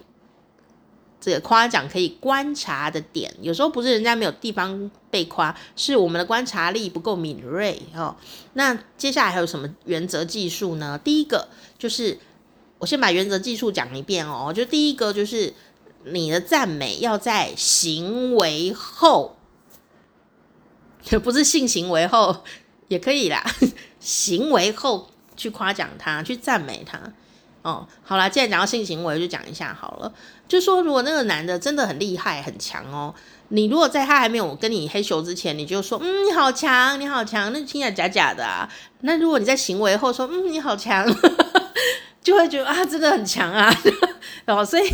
[1.21, 8.15] 这个夸奖可以观察的点，有时候不是人家没有地方被夸，是我们的观察力不够敏锐哦。
[8.53, 10.99] 那接下来还有什么原则技术呢？
[11.03, 12.19] 第一个就是
[12.79, 14.53] 我先把原则技术讲一遍哦。
[14.55, 15.53] 就第一个就是
[16.05, 19.37] 你的赞美要在行为后，
[21.25, 22.45] 不是性行为后
[22.87, 23.45] 也可以啦，
[23.99, 27.13] 行为后去夸奖他，去赞美他。
[27.69, 30.13] 哦，好啦，既然讲到性行为，就讲一下好了。
[30.49, 33.15] 就说如果那个男的真的很厉害、很强哦，
[33.49, 38.67] 你如果在他还没有跟你嘿咻之前，你就说嗯，你好强，你好强，那听起来假假的啊。
[39.01, 41.07] 那如果你在行为后说嗯，你好强，
[42.25, 43.71] 就会觉得啊，真的很强啊。
[44.47, 44.89] 然 后所以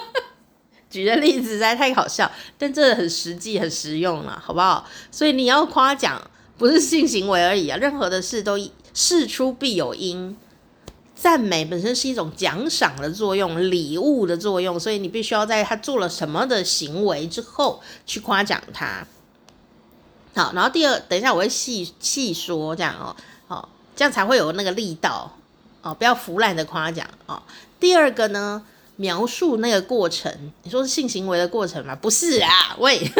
[0.90, 4.86] 举的例子实在太好笑，但这很实际、很实用了，好不好？
[5.10, 6.20] 所以你要夸奖，
[6.58, 8.58] 不是性行为而已啊，任何的事都
[8.92, 10.36] 事出必有因。
[11.16, 19.04] 赞美本身是一种奖赏的作用，礼物的作用，所以你必须要在他做了什么的行为之后去夸奖他。
[20.34, 23.16] 好，然后第二，等一下我会细细说这样哦，
[23.48, 25.34] 好，这样才会有那个力道
[25.80, 27.42] 哦，不要腐烂的夸奖哦。
[27.80, 28.62] 第二个呢，
[28.96, 31.96] 描述那个过程，你说是性行为的过程吗？
[31.96, 33.10] 不是啊，喂，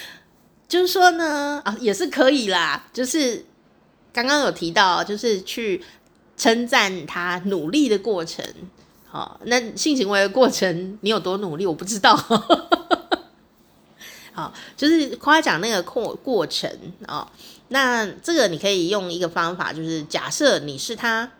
[0.66, 3.44] 就是说呢，啊，也是可以啦，就是
[4.10, 5.84] 刚刚有提到，就是去。
[6.42, 8.44] 称赞他努力的过程，
[9.08, 12.16] 好，那性行为的过程你有多努力，我不知道。
[14.34, 16.68] 好，就是夸奖那个过过程
[17.06, 17.30] 啊。
[17.68, 21.30] 那这个你可以用一个方法，就是假设你是他，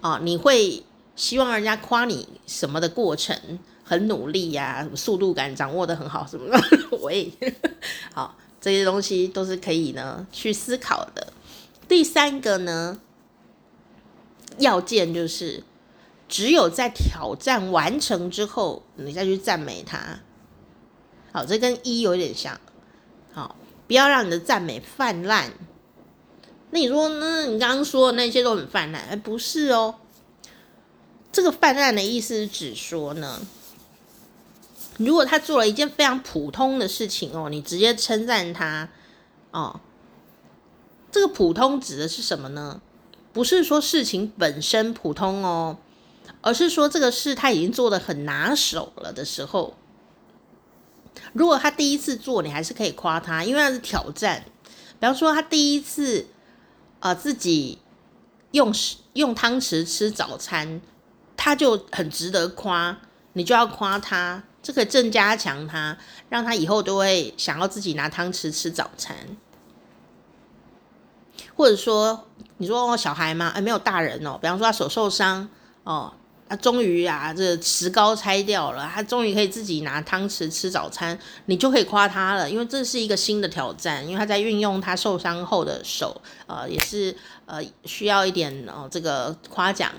[0.00, 0.82] 哦，你会
[1.14, 3.38] 希望人家夸你什么的过程
[3.84, 6.60] 很努力呀，速度感掌握得很好什么的。
[7.02, 7.32] 喂，
[8.12, 11.32] 好，这些东西都是可以呢去思考的。
[11.86, 12.98] 第三个呢？
[14.58, 15.62] 要件就是，
[16.28, 20.20] 只有在挑战完成之后，你再去赞美他。
[21.32, 22.60] 好，这跟一有点像。
[23.32, 25.52] 好，不要让你的赞美泛滥。
[26.70, 29.02] 那你说，那你刚刚说的那些都很泛滥？
[29.08, 29.96] 哎，不是哦。
[31.32, 33.40] 这个泛滥的意思是指说呢，
[34.98, 38.88] 如果他做了一件非常普通的事情哦，你直接称赞他
[39.50, 39.80] 哦，
[41.10, 42.80] 这个普通指的是什么呢？
[43.34, 45.76] 不是说事情本身普通哦，
[46.40, 49.74] 而是说这个事他已经做得很拿手了的时候，
[51.32, 54.44] 如果他第一次做，你还是可以夸他，因为那是挑战。
[55.00, 56.28] 比方说他第一次
[57.00, 57.78] 啊、自己
[58.52, 58.72] 用
[59.12, 60.80] 用汤匙吃早餐，
[61.36, 62.96] 他就很值得夸，
[63.34, 65.98] 你就要夸他，这个正加强他，
[66.30, 69.36] 让他以后都会想要自己拿汤匙吃早餐。
[71.56, 72.26] 或者说，
[72.58, 73.52] 你说哦，小孩吗？
[73.54, 74.38] 哎，没有大人哦。
[74.40, 75.48] 比方说他手受伤
[75.82, 76.12] 哦，
[76.48, 89.90] 他，终于啊，这石膏拆掉了，他终于可以自己拿汤匙吃早餐，你就可以夸他了，因为这是一个新的挑战，因为他在运用他受伤后的手，呃，也是呃需要一点哦这个夸奖。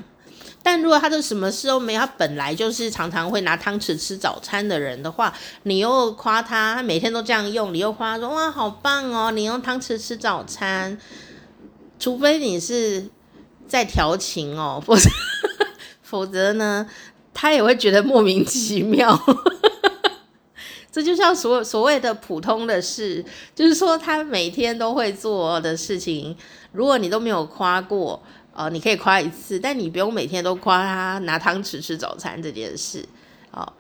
[0.62, 5.32] 但如果他这什么事都没有，他本来就是常常会拿汤匙吃早餐的人的话，
[5.64, 10.98] 你又夸他，他每天都这样用，你又夸说哇好棒哦，你用汤匙吃早餐，
[12.00, 13.10] 除非你是
[13.68, 15.10] 在调情哦， 否则。
[16.02, 16.88] 否则呢，
[17.34, 19.20] 他也会觉得莫名其妙。
[20.92, 26.38] 这就像所所谓的普通的事，就是说他每天都会做的事情，
[26.72, 28.22] 如果你都没有夸过，
[28.54, 33.04] 呃，你可以夸一次，但你不用每天都夸他拿汤匙吃早餐这件事。
[33.52, 33.74] 哦，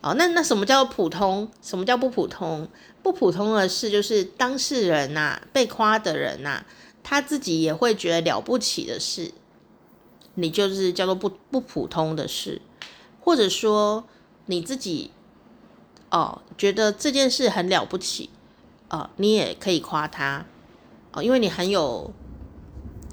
[0.00, 1.50] 哦，那那什么叫普通？
[1.60, 2.66] 什么叫不普通？
[3.02, 6.66] 不普通的事就是当事人呐、啊，被夸的人呐、啊，
[7.04, 9.32] 他自己也会觉得了不起的事。
[10.36, 12.60] 你就是叫做不不普通的事，
[13.20, 14.02] 或者说
[14.46, 15.12] 你自己
[16.10, 18.30] 哦觉得这件事很了不起，
[18.88, 20.44] 哦，你也可以夸他
[21.12, 22.12] 哦，因为你很有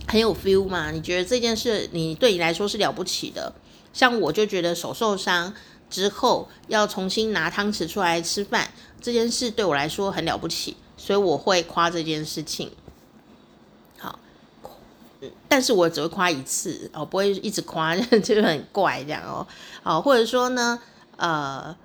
[0.08, 3.54] 很有 feel 嘛，你觉得这件事你对你来说是了不起的。
[3.93, 5.54] 像我就觉得手受伤
[5.91, 12.71] 之后要重新拿汤匙出来吃饭这件事对我来说很了不起，所以我会夸这件事情。
[15.48, 19.46] 但是我只会夸一次哦，不会一直夸， 就很怪这样哦。
[19.84, 20.80] 好，或者说呢，
[21.18, 21.76] 呃，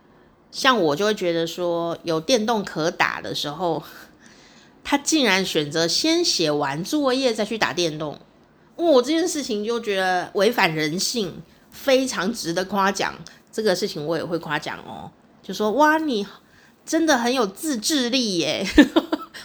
[0.50, 3.82] 像我就会觉得说，有电动可打的时候，
[4.82, 8.18] 他竟然选择先写完作业再去打电动，
[8.76, 13.14] 我、这件事情就觉得违反人性，非常值得夸奖。
[13.52, 15.10] 这个事情我也会夸奖哦，
[15.42, 16.26] 就说哇，你
[16.84, 18.66] 真的很有自制力耶。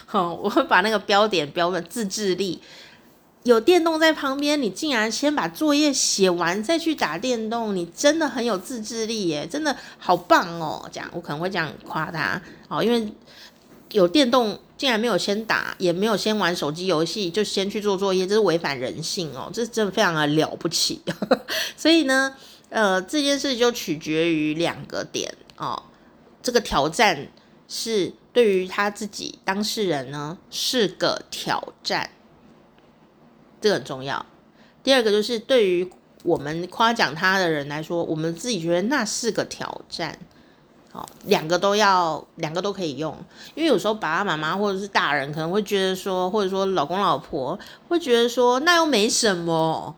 [0.06, 2.60] 好， 我会把那个标点标的自制力。
[3.44, 10.88] 有电动在旁边，你竟然先把作业写完再去打电动，你真的很有自制力耶，真的好棒哦！
[10.92, 13.12] 这样我可能会这样夸他哦，因为
[13.90, 21.02] 有电动竟然没有先打，也没有先玩手机游戏，就先去做作业，这是违反人性哦，这真的非常的了不起。
[21.76, 22.36] 所以呢，
[22.68, 25.82] 呃，这件事就取决于两个点哦，
[26.40, 27.26] 这个挑战
[27.66, 32.08] 是对于他自己当事人呢是个挑战。
[33.62, 34.26] 这很重要。
[34.82, 35.88] 第二个就是对于
[36.24, 40.18] 我们夸奖他的人来说，我们自己觉得那是个挑战。
[40.90, 43.16] 好，两个都要，两个都可以用。
[43.54, 49.96] 因为有时候爸爸妈妈或者是大人可能会觉得说，或者说老公老婆会觉得说，那又没什么。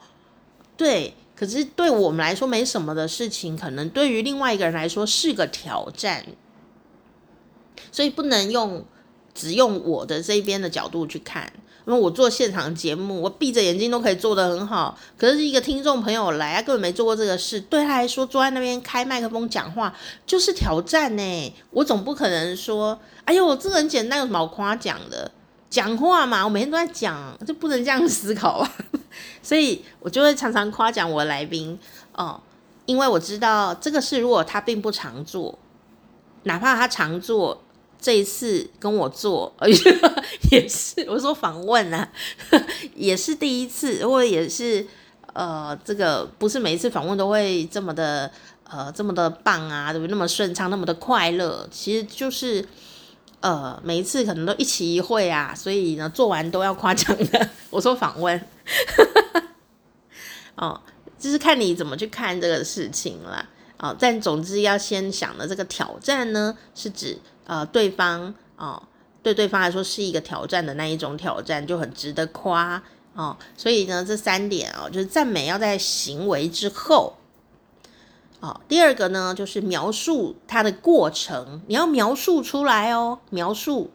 [0.77, 6.25] 对，可是对我们来说没什么的事情，可能对于另外一个人来说是个挑战。
[7.91, 8.85] 所以不能用
[9.35, 11.53] 只用我的这边的角度去看。
[11.87, 14.97] 因为我做现场节目，我闭着眼睛都可以做得很好。
[15.19, 19.95] 可是一个听众朋友来，他根本没做过这个事，对他来说，坐在那边开麦克风讲话
[20.27, 21.55] 就是挑战呢。
[21.71, 25.31] 我总不可能说，哎呦，这个很简单，有什么好夸奖的？
[25.69, 28.73] 讲话嘛，我每天都在讲，就不能这样思考啊。
[29.43, 31.79] 所以我就会常常夸奖我的来宾
[32.15, 32.41] 哦，
[32.87, 35.59] 因为我知道这个事，如果他并不常做，
[36.45, 37.61] 哪怕他常做。
[38.05, 39.51] 这一次跟我做，
[40.53, 42.07] 也是我说访问啊，
[42.95, 44.87] 也是第一次，或者也是
[45.33, 48.31] 呃，这个不是每一次访问都会这么的
[48.65, 50.11] 呃这么的棒啊，对不对？
[50.11, 52.63] 那么顺畅，那么的快乐，其实就是
[53.41, 57.49] 呃每一次可能都一期一会啊，所以呢做完都要夸奖的。
[57.71, 58.39] 我说访问，
[60.57, 60.79] 哦，
[61.19, 63.49] 就是看你怎么去看这个事情了。
[63.79, 67.19] 哦，但总之要先想的这个挑战呢，是指。
[67.47, 68.83] 呃，对方哦，
[69.23, 72.83] 对对方来说是一个挑战的那一种挑战，就很值得夸
[73.15, 73.37] 哦。
[73.57, 77.15] 所以呢，这三点哦，就是赞美要在行为之后。
[78.41, 83.91] 哦，第二个呢，就是描述它的过程，你要描述出来哦，描述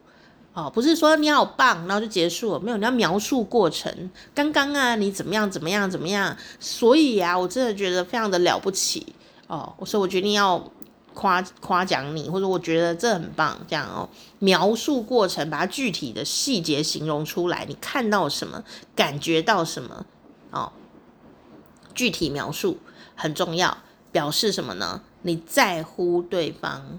[0.54, 4.10] 哦，不是说你好棒，然后就结束了，没有，你要描述过程。
[4.34, 6.36] 刚刚啊，你怎么样，怎么样，怎么样？
[6.60, 9.14] 所以啊，我真的觉得非常的了不起
[9.46, 10.70] 哦，所以我决定要。
[11.20, 14.08] 夸夸奖你，或者我觉得这很棒，这样哦。
[14.38, 17.66] 描述过程，把它具体的细节形容出来。
[17.68, 18.64] 你看到什么，
[18.96, 20.06] 感觉到什么，
[20.50, 20.72] 哦，
[21.94, 22.78] 具体描述
[23.14, 23.76] 很重要。
[24.10, 25.02] 表示什么呢？
[25.22, 26.98] 你在乎对方。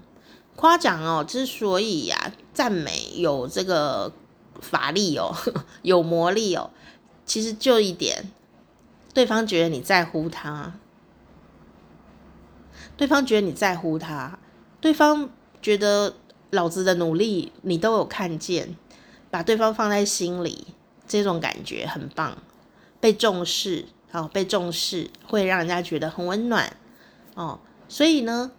[0.56, 4.14] 夸奖哦，之所以呀、赞美有这个
[4.62, 5.36] 法力哦，
[5.82, 6.70] 有魔力哦，
[7.26, 8.32] 其实就一点，
[9.14, 10.74] 对方觉得你在乎他。
[13.02, 14.38] 对方觉得你在乎他，
[14.80, 15.28] 对方
[15.60, 16.14] 觉得
[16.52, 18.76] 老子的努力你都有看见，
[19.32, 20.68] 把对方放在心里，
[21.08, 22.38] 这种感觉很棒，
[23.00, 26.78] 被重视，好，被重视会让人家觉得很温暖，
[27.34, 28.52] 哦，所以呢，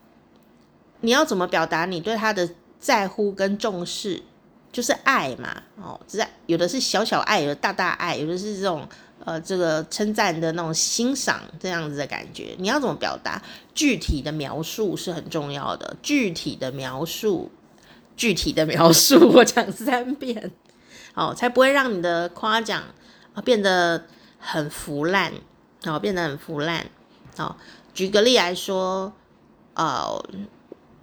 [1.02, 4.24] 你要怎么表达你对他的在乎跟重视，
[4.72, 8.88] 就是爱嘛，哦，只有的是小小爱，有的大大爱，有的是这种
[9.24, 12.54] 呃这个称赞的那种欣赏这样子的感觉。
[12.58, 13.42] 你要怎么表达？
[13.74, 17.50] 具体的描述是很重要的，具体的描述，
[18.16, 20.50] 具体的描述， 我讲三遍，
[21.14, 22.82] 哦，才不会让你的夸奖
[23.34, 24.04] 啊变得
[24.38, 25.32] 很腐烂，
[25.84, 26.86] 哦，变得很腐烂，
[27.38, 27.56] 哦。
[27.94, 29.12] 举个例来说，
[29.74, 30.22] 呃，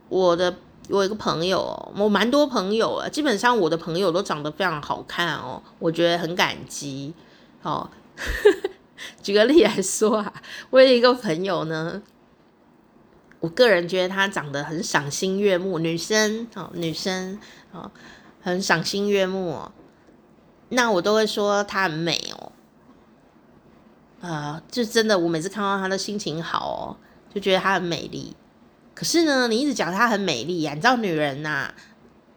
[0.09, 0.55] 我的
[0.89, 7.13] 我有一个朋友，我蛮多朋友啊，基本上我的朋友都长得非常好看哦，我觉得很感激
[7.61, 7.89] 哦。
[9.23, 10.33] 举个例来说啊，
[10.69, 12.01] 我有一个朋友呢，
[13.39, 17.39] 我个人觉得她长得很赏心悦目，女生哦，女生
[17.71, 17.91] 哦，
[18.41, 19.71] 很赏心悦目哦，
[20.69, 22.51] 那我都会说她很美哦。
[24.21, 26.97] 啊、呃，就真的，我每次看到她的心情好哦，
[27.33, 28.35] 就觉得她很美丽。
[28.93, 31.73] 可是呢，你一直讲她很美丽呀、啊，你知道女人呐、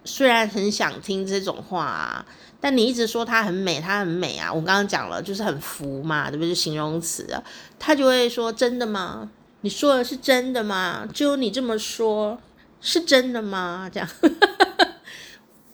[0.04, 2.26] 虽然很想听这种话啊，
[2.62, 4.50] 但你一直说她很美，她很美啊。
[4.50, 6.48] 我刚刚讲了，就是很浮嘛，对不对？
[6.48, 7.42] 就形容词啊，
[7.78, 9.28] 她就会说：“真的吗？
[9.62, 11.06] 你说的是真的吗？
[11.12, 12.38] 只有你这么说，
[12.80, 14.08] 是真的吗？”这样。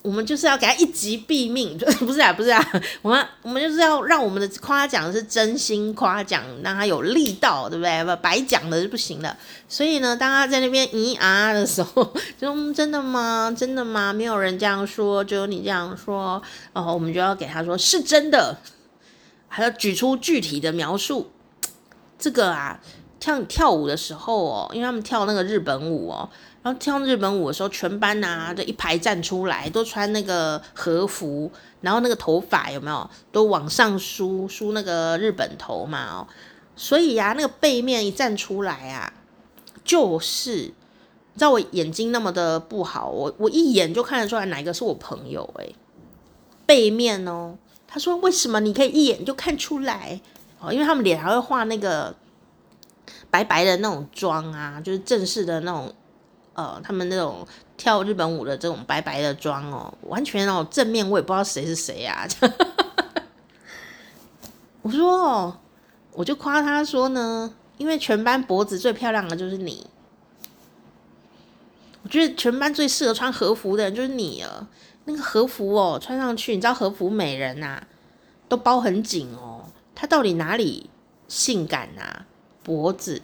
[0.08, 2.66] 我们就是要给他一击毙命， 不是啊，不是啊，
[3.02, 8.02] 我们我们就是要让我们的夸奖是真心夸奖，让他有力道，对不对？
[8.02, 9.36] 不白讲的是不行的。
[9.68, 13.54] 所以呢，当他在那边咦啊的时候，就真的吗？
[13.54, 14.10] 真的吗？
[14.10, 16.42] 没有人这样说，只有你这样说。
[16.72, 18.56] 然后我们就要给他说是真的，
[19.46, 21.30] 还要举出具体的描述。
[22.18, 22.80] 这个啊，
[23.20, 26.28] 跳跳舞的时候哦，因为他们跳那个日本舞哦。
[26.60, 31.50] 然后跳日本舞的时候，全班啊，就一排站出来，都穿那个和服，
[31.80, 36.06] 然后那个头发有没有都往上梳梳那个日本头嘛？
[36.10, 36.26] 哦，
[36.74, 39.12] 所以呀，那个背面一站出来啊，
[39.84, 45.74] 就是你知道我眼睛那么的不好，我我一眼就看得出来哪一个是我朋友诶，
[46.66, 47.56] 背面哦，
[47.86, 50.20] 他说为什么你可以一眼就看出来？
[50.58, 52.14] 哦，因为他们脸还会画那个
[53.30, 55.92] 白白的那种妆啊，就是正式的那种。
[56.54, 62.26] 呃，他们那种跳日本舞的这种白白的妆哦，完全哦正面我也不知道谁是谁、啊。
[64.82, 65.56] 我说哦，
[66.14, 69.86] 我就夸他说呢，因为全班脖子最漂亮的就是你，
[72.02, 74.68] 我觉得全班最适合穿和服的人就是你了。
[75.04, 77.86] 那个和服哦，穿上去，你知道和服美人呐、啊，
[78.48, 79.66] 都包很紧哦。
[79.94, 80.90] 他到底哪里
[81.28, 82.26] 性感啊？
[82.68, 83.22] 脖子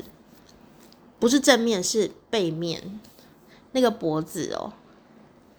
[1.18, 2.98] 不是正面，是背面。
[3.72, 4.72] 那个脖子哦，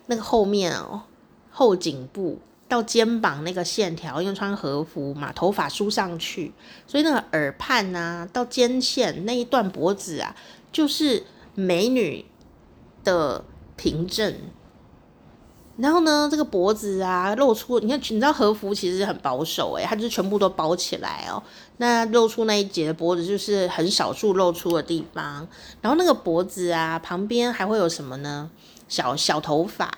[0.07, 1.03] 那个后面哦，
[1.51, 6.51] 后颈部到肩膀那个线条，因为穿和服嘛，头发梳上去，
[6.87, 10.35] 所以那个耳畔啊，到肩线那一段脖子啊，
[10.71, 11.23] 就是
[11.53, 12.25] 美女
[13.03, 14.33] 的凭证。
[15.77, 21.43] 然后呢，这个脖子啊露出，你看，你知道和服其实很保守诶，它就是全部都包起来哦。
[21.77, 25.45] 那露出那一截的脖子就是很少数露出的地方。
[25.81, 28.49] 然后那个脖子啊旁边还会有什么呢？
[28.87, 29.91] 小小头发，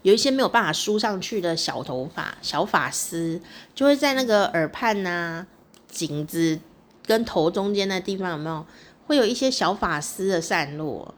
[0.00, 3.42] 有一些没有办法梳上去的小头发、小发丝，
[3.74, 5.46] 就会在那个耳畔啊、
[5.90, 6.58] 颈子
[7.04, 8.64] 跟头中间的地方有没有？
[9.06, 11.14] 会有一些小发丝的散落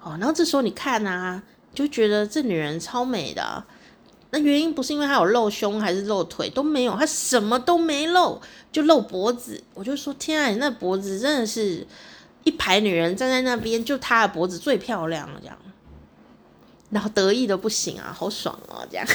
[0.00, 0.16] 哦。
[0.18, 1.42] 然后这时候你看啊。
[1.74, 3.64] 就觉得这女人超美的，
[4.30, 8.40] 那原因不是因为她有露胸还是露腿都没有，她什么都没露，
[8.72, 9.62] 就露脖子。
[9.74, 11.86] 我就说天啊，你那脖子真的是
[12.44, 15.58] 一排女人站在那边，就她的脖子最漂亮了这样，
[16.90, 19.06] 然后得意的不行啊，好爽哦这样。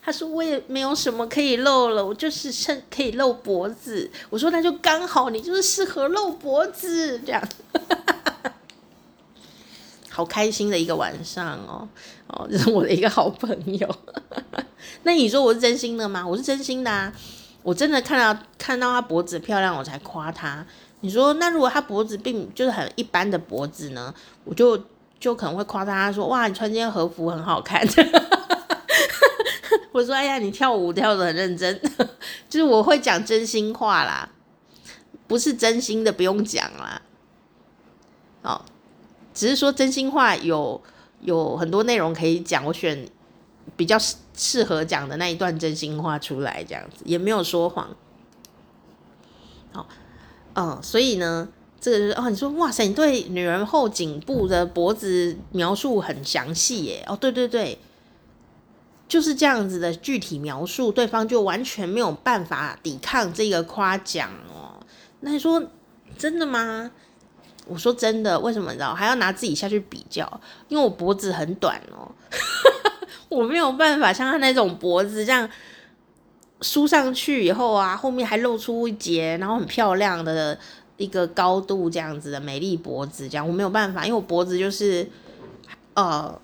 [0.00, 4.10] 他说我也没有什么可以露了，我就是趁可以露脖子。
[4.30, 7.42] 我说那就刚好，你就是适合露脖子这样。
[10.18, 11.88] 好开心的一个晚上哦，
[12.26, 13.88] 哦， 这是我的一个好朋友。
[15.04, 16.26] 那你说我是真心的吗？
[16.26, 17.12] 我是真心的啊，
[17.62, 20.66] 我真的看到看到他脖子漂亮，我才夸他。
[21.02, 24.12] 你说那如果他脖子并就是很一般的脖子呢，
[24.42, 24.76] 我就
[25.20, 27.86] 就可能会夸他说哇，你穿这件和服很好看。
[29.92, 31.80] 我说哎呀，你跳舞跳得很认真，
[32.50, 34.28] 就是我会讲真心话啦，
[35.28, 37.02] 不是真心的不用讲啦。
[38.42, 38.60] 哦。
[39.38, 40.82] 只是说真心话有
[41.20, 43.08] 有很多内容可以讲，我选
[43.76, 43.96] 比较
[44.34, 47.88] 适合讲的那一段真心话出来，这样子也没有说谎。
[49.70, 49.86] 好，
[50.56, 51.48] 嗯，所以呢，
[51.80, 57.78] 这个是哦，你说哇塞，你对女人后颈部的脖子描述很详细耶，哦，对对对，
[59.06, 64.84] 就是这样子的具体描述，对方就完全没有办法抵抗这个夸奖哦。
[65.20, 65.62] 那你说
[66.16, 66.90] 真的吗？
[67.68, 70.40] 我说真的，为什么你知道还要拿自己下去比较？
[70.68, 72.10] 因为我脖子很短哦，
[73.28, 75.48] 我没有办法像他那种脖子这样
[76.62, 80.58] 梳上去以后啊，后面还露出一截，然后很漂亮的
[80.96, 85.08] 一个高度这样子的美丽脖子，这样我没有办法，因为我脖子就是
[85.94, 86.40] 呃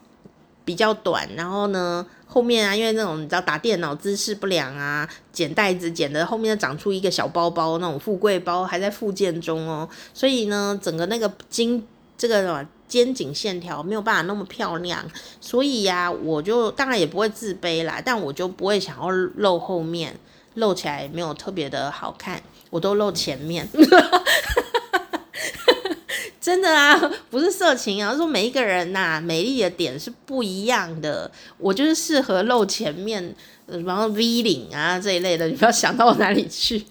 [0.64, 2.06] 比较短，然后呢。
[2.34, 11.80] 后面啊，因为那种你知道打电脑姿势不良啊，剪袋子剪的后面长出一个小包包，那种富贵包还在复健中哦，所以呢，整个那个肩
[12.18, 15.08] 这个肩颈线条没有办法那么漂亮，
[15.40, 20.18] 所以呀、我就当然也不会自卑啦，但我就不会想要露后面，
[20.54, 23.68] 露起来没有特别的好看，我都露前面。
[26.44, 26.94] 真的啊，
[27.30, 31.30] 不是色情啊，说每一个人呐、美丽的点是不一样的。
[31.56, 33.34] 我就是适合露前面，
[33.66, 36.84] 然后 V 领啊这一类的，你不要想到我哪里去。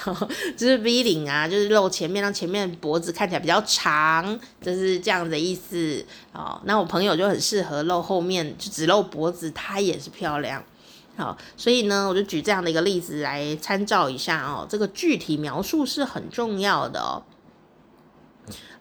[0.56, 6.02] 就是 V 领啊，就是露前面，让前面脖子看起来比较长，就是这样的意思。
[6.32, 10.64] 哦，那我朋友就很适合露后面，就只露脖子，她也是漂亮。
[11.18, 14.66] 好，所以呢，我就举这样的一个例子来参照一下哦。
[14.66, 17.22] 这个具体描述是很重要的哦。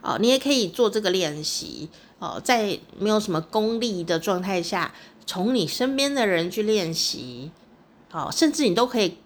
[0.01, 1.89] 哦，你也可以做这个练习
[2.19, 4.93] 哦，在没有什么功力的状态下，
[5.25, 7.51] 从你身边的人去练习，
[8.11, 9.17] 哦，甚至你都可以，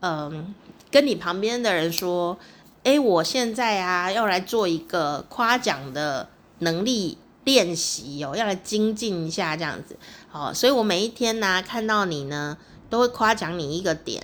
[0.00, 0.54] 嗯、
[0.90, 2.38] 跟你旁边的人说，
[2.82, 9.96] 诶，我现在啊要来做一个夸奖的能力练习哦，要来精进一下这样子，
[10.32, 12.58] 哦，所以我每一天呢、看到你呢，
[12.90, 14.22] 都会夸奖你一个点，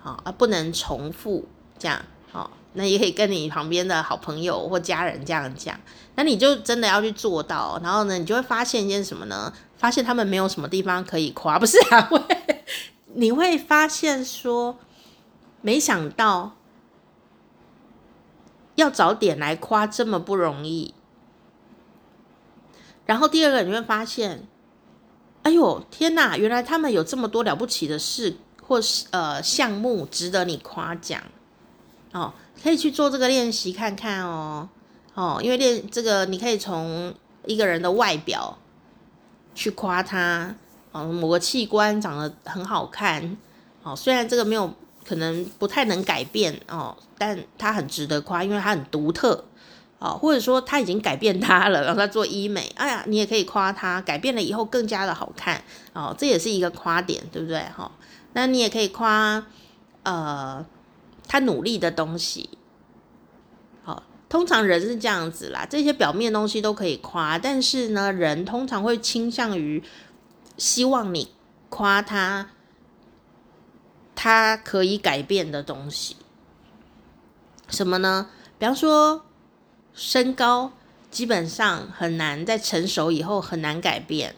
[0.00, 1.46] 好、哦，而不能重复
[1.78, 2.04] 这样，
[2.74, 5.78] 那也可以跟你旁边的好朋友或家人这样讲，
[6.14, 9.52] 那你就真的要去做到，然后呢，你就会发现一件什么呢？
[9.76, 12.02] 发现他们没有什么地方可以夸，不是啊？
[12.02, 12.20] 会，
[13.14, 14.78] 你会发现说，
[15.60, 16.52] 没想到
[18.76, 20.94] 要找点来夸这么不容易。
[23.04, 24.46] 然后第二个，你会发现，
[25.42, 31.20] 哎呦天哪，原来他们有这么多了不起的事或是呃项目值得你夸奖
[32.12, 32.32] 哦。
[32.62, 34.68] 可以去做这个练习看看哦，
[35.14, 37.12] 哦，因为练这个，你可以从
[37.44, 38.56] 一个人的外表
[39.52, 40.54] 去夸他，
[40.92, 43.36] 哦，某个器官长得很好看，
[43.82, 44.72] 哦，虽然这个没有
[45.04, 49.44] 可能不太能改变哦，但他很值得夸，因为他很独特，
[49.98, 55.60] 哦，或者说他已经改变他了， 让他做医美，哎呀，你也可以夸他改变了以后更加的好看，
[55.94, 57.58] 哦，这也是一个夸点，对不对？
[57.76, 57.90] 哈、哦，
[58.34, 59.44] 那你也可以夸，
[60.04, 60.64] 呃。
[61.32, 62.50] 他努力的东西，
[63.84, 69.82] 好，通常人是这样子啦，这些表面东西都可以夸，但是呢，人通常会倾向于
[70.58, 71.32] 希望你
[71.70, 72.50] 夸他，
[74.14, 76.16] 他可以改变的东西，
[77.66, 78.28] 什么呢？
[78.58, 79.24] 比方说
[79.94, 80.72] 身高，
[81.10, 84.34] 基本上很难在成熟以后很难改变，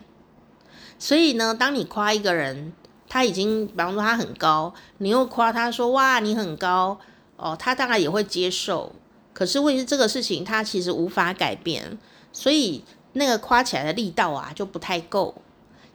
[0.97, 2.73] 所以呢，当你夸一个人。
[3.09, 6.99] 他已经，比方说他很高，你又夸他说哇，你很高
[7.37, 8.93] 哦，他当然也会接受。
[9.33, 11.99] 可是问题是这个事情他其实无法改变，
[12.33, 12.85] 所以
[13.15, 15.35] 那个夸起来的力道啊就不太够。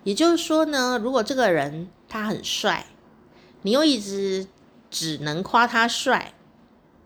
[0.03, 2.85] 也就是说呢，如果这个人他很帅，
[3.61, 4.47] 你又一直
[4.89, 6.33] 只能夸他帅，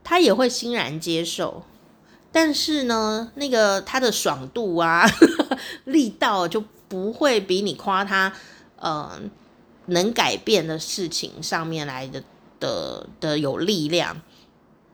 [0.03, 1.63] 他也会欣然接受。
[2.31, 5.07] 但是呢，那个他的爽度啊，
[5.85, 8.33] 力道就不会比你夸他，
[8.81, 9.29] 嗯、
[9.87, 12.23] 能改变的事情上面来的
[12.59, 14.15] 的的有力量，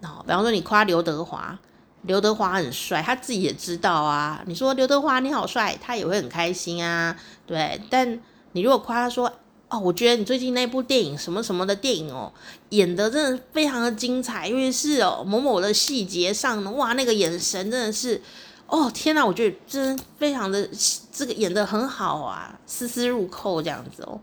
[0.02, 1.60] 哦，比方说你夸刘德华，
[2.04, 4.42] 刘德华很帅，他自己也知道啊。
[4.48, 7.16] 你说刘德华你好帅，他也会很开心啊，
[7.46, 7.80] 对。
[7.90, 8.20] 但
[8.54, 9.32] 你如果夸他说，
[9.70, 12.34] 哦，我觉得你最近那部电影什么什么的电影哦，
[12.70, 18.20] 演得真的非常的精彩，因为是哦某某的细节上呢，哇，那个眼神真的是，
[18.66, 20.68] 哦天哪，我觉得真的非常的
[21.12, 24.20] 这个演得很好啊，丝丝入扣这样子哦。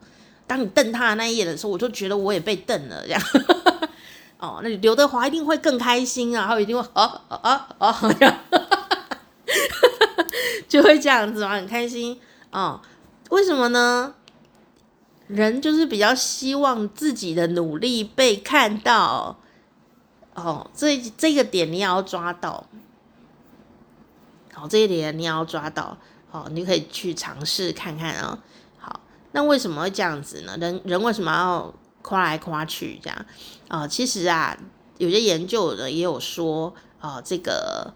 [0.46, 3.22] 当你瞪他的那一眼的时候，我就觉得我也被瞪了，这样。
[4.38, 8.38] 哦，那刘德华一定会更开心啊，他一定会哦哦哦哦，这样，
[10.68, 12.20] 就会这样子嘛，很开心
[12.50, 12.80] 哦。
[13.30, 14.14] 为什么呢？
[15.26, 19.38] 人就是比较希望自己的努力被看到。
[20.34, 22.66] 哦，这这个点你要抓到。
[24.52, 25.96] 好，这一点你要抓到。
[26.30, 28.38] 好，你可以去尝试看看啊。
[29.36, 30.56] 那为什么会这样子呢？
[30.58, 33.26] 人人为什么要夸来夸去这样
[33.68, 34.56] 啊、其实啊，
[34.96, 37.92] 有些研究的也有说啊、这个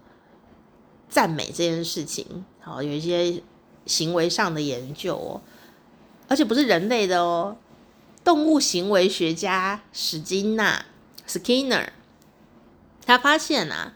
[1.09, 3.41] 赞美这件事情，好、有一些
[3.87, 5.41] 行为上的研究哦，
[6.27, 7.57] 而且不是人类的哦，
[8.23, 10.85] 动物行为学家史金纳
[11.27, 11.87] Skinner
[13.03, 13.95] 他发现啊，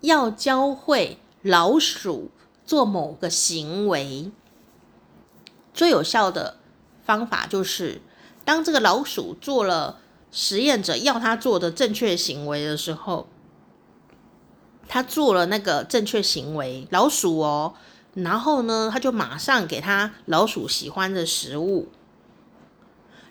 [0.00, 2.32] 要教会老鼠
[2.66, 4.32] 做某个行为，
[5.72, 6.56] 最有效的
[7.04, 8.00] 方法就是，
[8.44, 10.00] 当这个老鼠做了
[10.30, 13.28] 实验者要它做的正确行为的时候，
[14.88, 17.74] 他做了那个正确行为，老鼠哦，
[18.14, 21.88] 然后呢，他就马上给他老鼠喜欢的食物，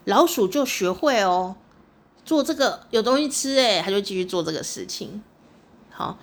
[0.05, 1.55] 老鼠就学会哦，
[2.25, 5.21] 做这个有东西吃诶，他就继续做这个事情。
[5.91, 6.17] 好，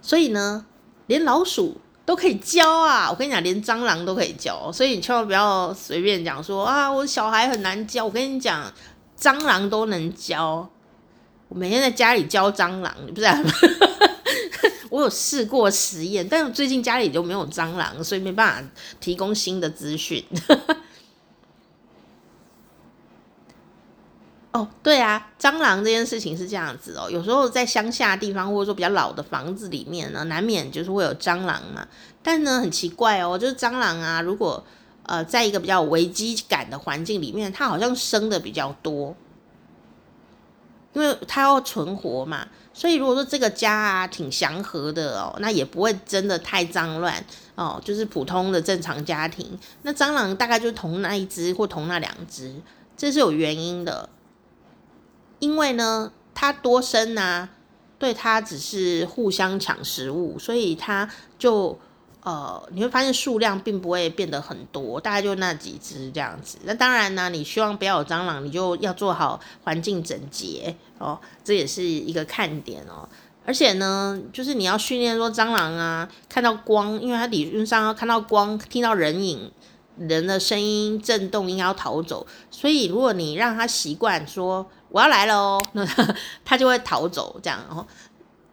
[0.00, 0.66] 所以呢，
[1.06, 3.08] 连老鼠都可以教啊！
[3.10, 8.04] 我跟你讲，连蟑螂都可以教，所以你千万不要随便讲说啊，我小孩很难教。
[8.04, 8.72] 我跟你讲，
[9.18, 10.68] 蟑螂都能教。
[11.48, 13.36] 我每天在家里教蟑螂，你不知道？
[14.90, 20.22] 我有试过实验，但是最近家里就没有蟑螂，所以没办法提供新的资讯。
[24.52, 27.10] 哦，对啊，蟑螂这件事情是这样子哦。
[27.10, 31.88] 有时候在乡下地方，或者说比较老的房子里面呢，难免就是会有蟑螂嘛。
[32.22, 34.62] 但呢，很奇怪哦，就是蟑螂啊，如果
[35.04, 39.16] 呃，在一个比较有危机感的环境里面，它好像生的比较多，
[40.92, 42.46] 因为它要存活嘛。
[42.74, 47.24] 所以如果说这个家啊挺祥和的哦，那也不会真的太脏乱
[47.54, 52.54] 哦，就是普通的正常家庭，那蟑螂大概就同那一只或同那两只，
[52.98, 54.06] 这是有原因的。
[55.42, 57.48] 因为呢，它多生啊，
[57.98, 61.76] 对它只是互相抢食物，所以它就
[62.22, 66.58] 呃，你会发现数量并不会变得很多，大概就那几只这样子。
[66.62, 73.08] 那当然呢，你希望不要有蟑螂，你就要做好环境整洁哦，这也是一个看点哦。
[73.44, 79.50] 而且呢，就是你要训练说蟑螂啊，看到光，因为它理论上要看到光，听到人影。
[79.98, 85.84] 人的声音震动应该要逃走，所以如果你让它习惯说我要来了哦，那
[86.44, 87.86] 他就会逃走这样哦。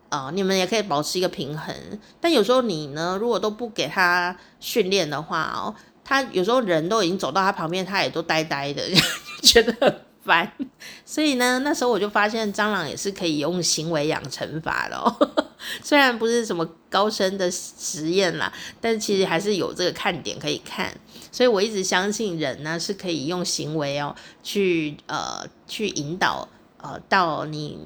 [0.09, 1.75] 啊，你们也可以保持一个平衡，
[2.19, 8.99] 但有时候你呢，如果都不给他训练的话哦，他有时候人都已经走到他旁边，他也都呆呆的， 就
[9.41, 10.51] 觉得烦。
[11.05, 15.13] 所以呢，那时候我就发现蟑螂也是可以用行为养成法的哦。
[15.83, 20.91] 虽然不是什么高深的实验啦，但其实还是有这个看点可以看。
[21.31, 26.47] 所以我一直相信人呢是可以用行为哦去呃去引导
[26.81, 27.77] 呃到你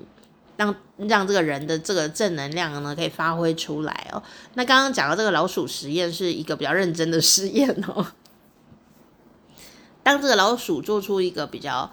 [0.56, 4.24] 让让这个人的这个正能量呢可以发挥出来哦。
[4.54, 8.08] 那刚刚讲到这个老鼠实验是一个比较认真的 实验哦。
[10.04, 11.92] 当这个老鼠做出一个比较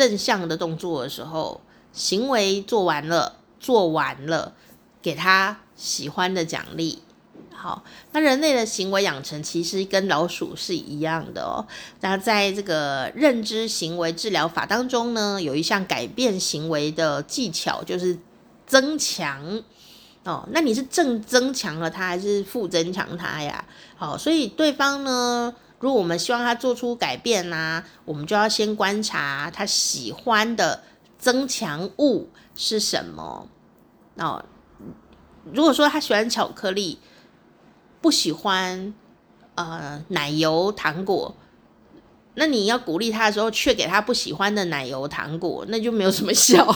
[0.00, 1.60] 正向的动作的时候，
[1.92, 4.54] 行为做完了，做完了。
[5.02, 6.98] 给他喜欢的奖励，
[7.54, 7.82] 好，
[8.12, 11.64] 那人类的行为养成其实跟老鼠是一样的哦。
[12.02, 18.18] 那在这个认知行为治疗法当中呢，有一项改变行为的技巧，就是
[18.66, 19.62] 增强
[20.24, 20.46] 哦。
[20.52, 23.64] 那你是正增强了它，还是负增强它呀？
[23.96, 30.82] 好，所以对方呢，如果我们希望他做出改变呢、我们就要先观察他喜欢的
[31.18, 33.48] 增强物是什么
[34.16, 34.44] 哦。
[35.52, 36.98] 如果说他喜欢巧克力，
[38.02, 38.92] 不喜欢
[39.54, 41.34] 呃奶油糖果，
[42.34, 46.66] 那你要鼓励他的时候，却给他不喜欢的奶油糖果，那就没有什么效。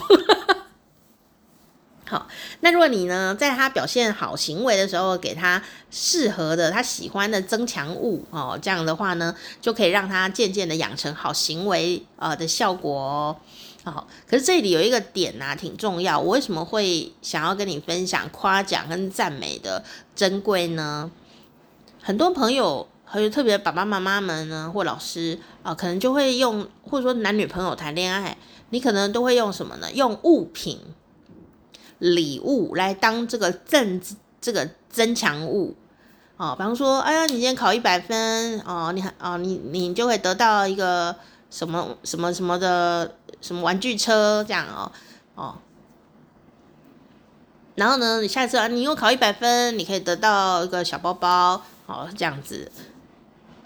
[2.14, 2.28] 好，
[2.60, 5.60] 那如果你呢，在他表现好行为的时候，给他
[5.90, 13.36] 适合的、他喜欢的增强物哦，这样的话呢，就可以让他渐渐的养成好行为呃的效果哦。
[13.82, 16.16] 好，可是这里有一个点啊，挺重要。
[16.20, 19.82] 我为什么会想要跟你分享夸奖跟赞美的
[20.14, 21.10] 珍贵呢？
[22.00, 28.36] 很多朋友，还有特别爸爸妈妈们呢，或老师啊，可能就会用，或者说男女朋友谈恋爱，
[28.70, 29.90] 你可能都会用什么呢？
[29.92, 30.78] 用物品、
[31.98, 34.00] 礼物来当这个增
[34.40, 35.74] 这个增强物。
[36.36, 41.14] 哦，比方说，哎呀，你今天考一百分哦，你还哦，你你就会得到一个
[41.50, 43.14] 什么什么什么的。
[43.40, 44.90] 什么玩具车这样哦
[45.34, 45.58] 哦，
[47.74, 52.72] 然后呢，你下次啊，你又考一百分，你可以得到一个小包包哦，这样子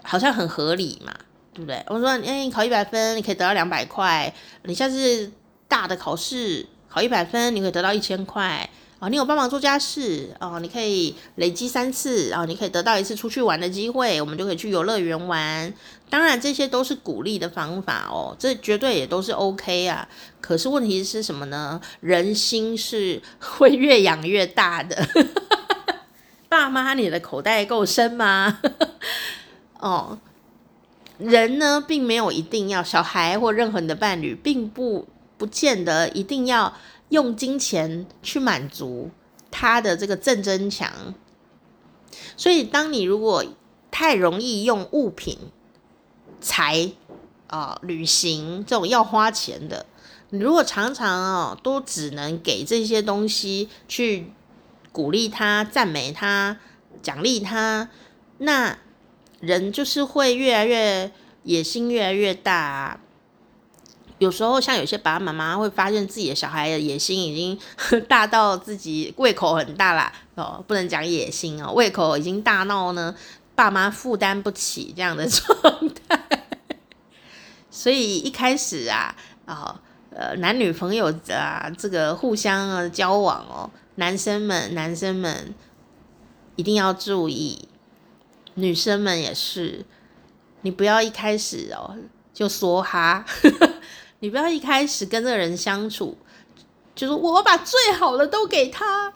[0.03, 1.13] 好像很合理嘛，
[1.53, 1.81] 对不对？
[1.87, 4.33] 我说，哎，你考一百分，你可以得到两百块。
[4.63, 5.31] 你下次
[5.69, 8.69] 大的考试考一百分，你可以得到一千块。
[9.01, 15.73] 哦，你有帮忙做家事哦，你可以累积三次，然后你可以得到一次出去玩的机会，我们就可以去游乐园玩。
[16.09, 20.05] 当然，这些都是鼓励的方法哦，这绝对也都是 OK 啊。
[20.41, 21.79] 可是问题是什么呢？
[22.01, 25.07] 人心是 会越养越大的。
[26.49, 28.59] 爸妈，你的口袋够深吗？
[29.79, 30.19] 哦，
[31.19, 35.07] 人呢，并没有一定要小孩或任何你的伴侣，并不
[35.39, 36.75] 不见得一定要。
[37.09, 39.09] 用金钱去满足
[39.49, 41.15] 他的这个正增强。
[42.37, 43.43] 所以，当你如果
[43.89, 45.39] 太容易用物品、
[46.39, 46.91] 财
[47.47, 49.87] 啊、旅行这种要花钱的，
[50.29, 54.31] 你如果常常哦都只能给这些东西去
[54.91, 56.59] 鼓励他、赞美他、
[57.01, 57.89] 奖励他，
[58.37, 58.77] 那
[59.39, 61.11] 人就是会越来越
[61.41, 62.99] 野心越来越大。
[64.19, 67.57] 有时候，像有些爸爸妈妈会发现自己的小孩的野心已经
[68.07, 70.11] 大到自己胃口很大啦。
[70.35, 73.15] 哦，不能讲野心哦，胃口已经大到呢，
[73.55, 76.47] 爸妈负担不起这样的 状态。
[77.71, 79.15] 所以一开始啊，
[79.45, 79.79] 啊、
[80.11, 85.53] 呃，男女朋友啊，这个互相啊交往哦，男生们，男生们
[86.57, 87.69] 一定要注意，
[88.55, 89.85] 女生们也是，
[90.61, 91.95] 你不要一开始哦
[92.33, 93.25] 就说哈。
[94.19, 96.17] 你不要一开始跟这个人相处，
[96.93, 99.13] 就是我把最好的都给他。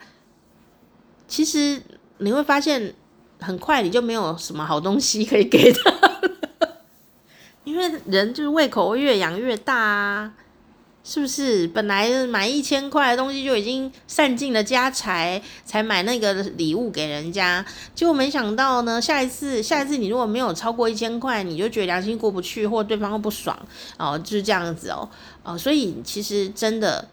[1.28, 1.82] 其实
[2.20, 2.96] 你会发现，
[3.40, 6.82] 很快你就没有什么好东西可以给他了，
[7.64, 10.34] 因为人就是胃口会越养越大啊。
[11.06, 17.66] 是不是本来买一千块的东西就已经散尽了家财，才买那个礼物给人家？
[17.94, 25.10] 结果没想到呢，下一次下一次你如果没有超过一千块，你就觉得良心过不去，或对方会不爽哦，就是这样子哦
[25.44, 25.58] 哦。
[25.58, 27.10] 所以其实真的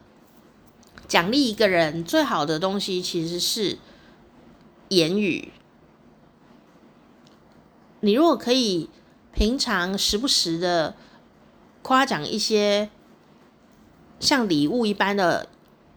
[1.08, 3.76] 奖励一个人最好的东西其实是
[4.90, 5.52] 言语。
[7.98, 8.88] 你如果可以
[9.34, 10.94] 平常时不时的
[11.82, 12.88] 夸奖一些。
[14.20, 15.48] 像礼物一般的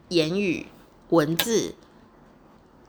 [0.07, 0.65] 言语
[1.09, 1.75] 文字，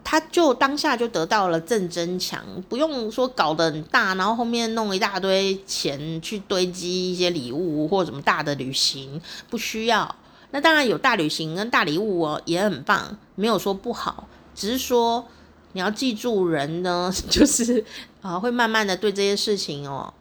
[0.02, 9.20] 他就当下就得到了正增强，不用说搞得很大，然后后面弄一大堆钱去堆积一些礼物或什么大的旅行，
[9.50, 10.14] 不需要。
[10.52, 15.26] 那当然有大旅行跟大礼物哦，也很棒，没有说不好，只是说
[15.72, 17.84] 你要记住，人呢 就是
[18.22, 20.14] 啊会慢慢的对这些事情哦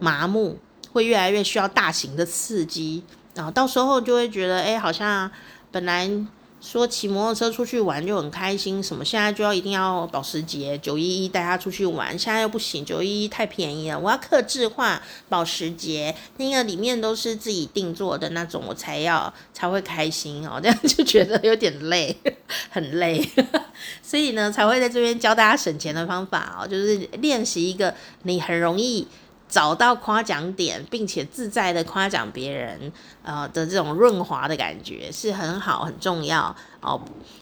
[0.00, 0.56] 麻木，
[0.92, 3.02] 会越来越需要大型的刺激。
[3.36, 5.30] 然后到时候就会觉得，哎，好像
[5.70, 6.10] 本来
[6.58, 22.16] 说骑摩托车出去玩就很开心，什么现在就要一定要保时捷九一一带他出去玩，现在又不行，九一一太便宜了，我要克制化保时捷，那个里面都是自己定做的那种，我才要才会开心哦，这样就觉得有点累，
[22.72, 23.22] 很累，
[24.02, 29.06] 所以呢才会在这边教大家省钱的方法哦，就是练习一个你很容易。
[29.48, 32.92] 找到夸奖点，并且自在的夸奖别人，
[33.22, 37.00] 呃的这种润滑的感觉是很好，很重要哦。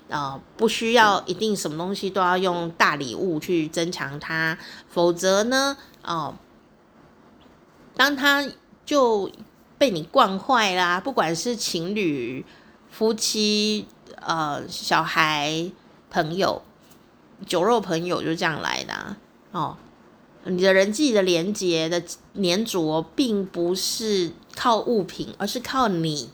[0.09, 4.57] 呃，不需要一定什么东西都要用大礼物去增强它，
[4.91, 6.35] 否则呢，哦，
[7.97, 8.47] 当他
[8.85, 9.31] 就
[9.79, 12.45] 被你惯坏啦，不管是情侣、
[12.91, 13.89] 夫妻、
[14.21, 15.71] 呃小孩、
[16.11, 16.63] 朋友、
[17.47, 19.17] 酒肉朋友，就这样来的，
[19.53, 19.77] 哦。
[20.47, 22.03] 你的人际的连接的
[22.35, 26.29] 粘着，并不是靠物品，而是靠你，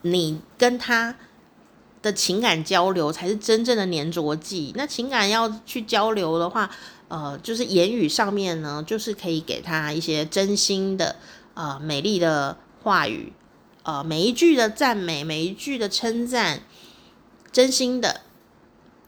[0.00, 1.16] 你跟他
[2.00, 4.72] 的情感交流才是真正的粘着剂。
[4.76, 6.70] 那情感要去交流的话，
[7.08, 11.16] 呃，就是言语上面呢，就是可以给他一些真心的、
[11.54, 13.32] 呃，美丽的话语，
[13.82, 16.62] 呃，每一句的赞美，每一句的称赞，
[17.52, 18.22] 真心的，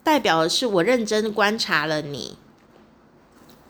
[0.03, 2.37] 代表的是我认真观察了你。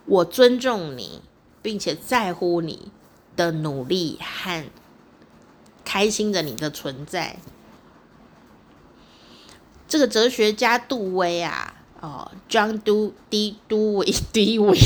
[0.06, 1.22] 我尊重你，
[1.62, 2.92] 并且在乎你
[3.36, 4.66] 的努力和
[5.84, 7.38] 开心的你的存在。
[9.88, 14.78] 这个哲学家杜威啊，哦，John Do D 杜威 D 威，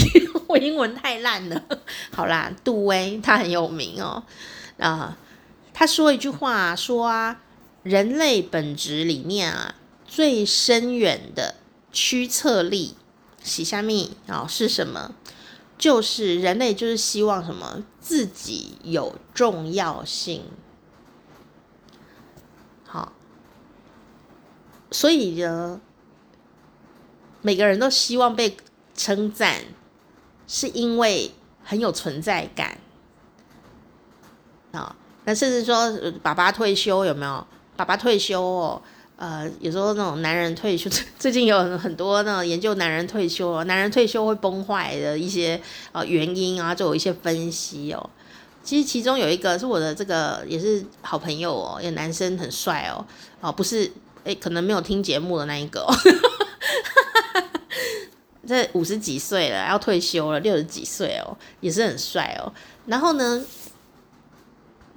[0.47, 1.63] 我英文太烂了。
[2.11, 4.23] 好啦，杜威他很有名哦。
[4.77, 5.17] 啊，
[5.73, 7.41] 他说一句话，说啊，
[7.83, 11.55] 人类本质里面啊，最深远的
[11.91, 12.95] 驱策力。
[13.41, 15.13] 洗下面啊是什么？
[15.77, 17.83] 就是人类就是希望什么？
[18.01, 20.43] 自己有重要性。
[22.85, 23.13] 好，
[24.91, 25.79] 所以呢，
[27.41, 28.57] 每个人都希望被
[28.93, 29.61] 称赞，
[30.47, 31.31] 是因为
[31.63, 32.79] 很有存在感。
[34.71, 37.47] 啊，那甚至说爸爸退休有没有？
[37.77, 38.81] 爸爸退休哦。
[39.19, 40.89] 呃，有时候那种男人退休，
[41.19, 45.59] 最近有很多那种研究男人退休，男人退休会崩坏的一些
[45.91, 48.09] 呃原因啊，就有一些分析哦。
[48.63, 53.05] 其实其中有一个是我的这个也是好朋友哦，有男生很帅哦，
[53.41, 53.91] 哦不是，
[54.23, 55.93] 哎，可能没有听节目的那一个哦，
[58.47, 62.53] 这五十几岁了要退休了，六十几岁哦，也是很帅哦。
[62.85, 63.43] 然后呢，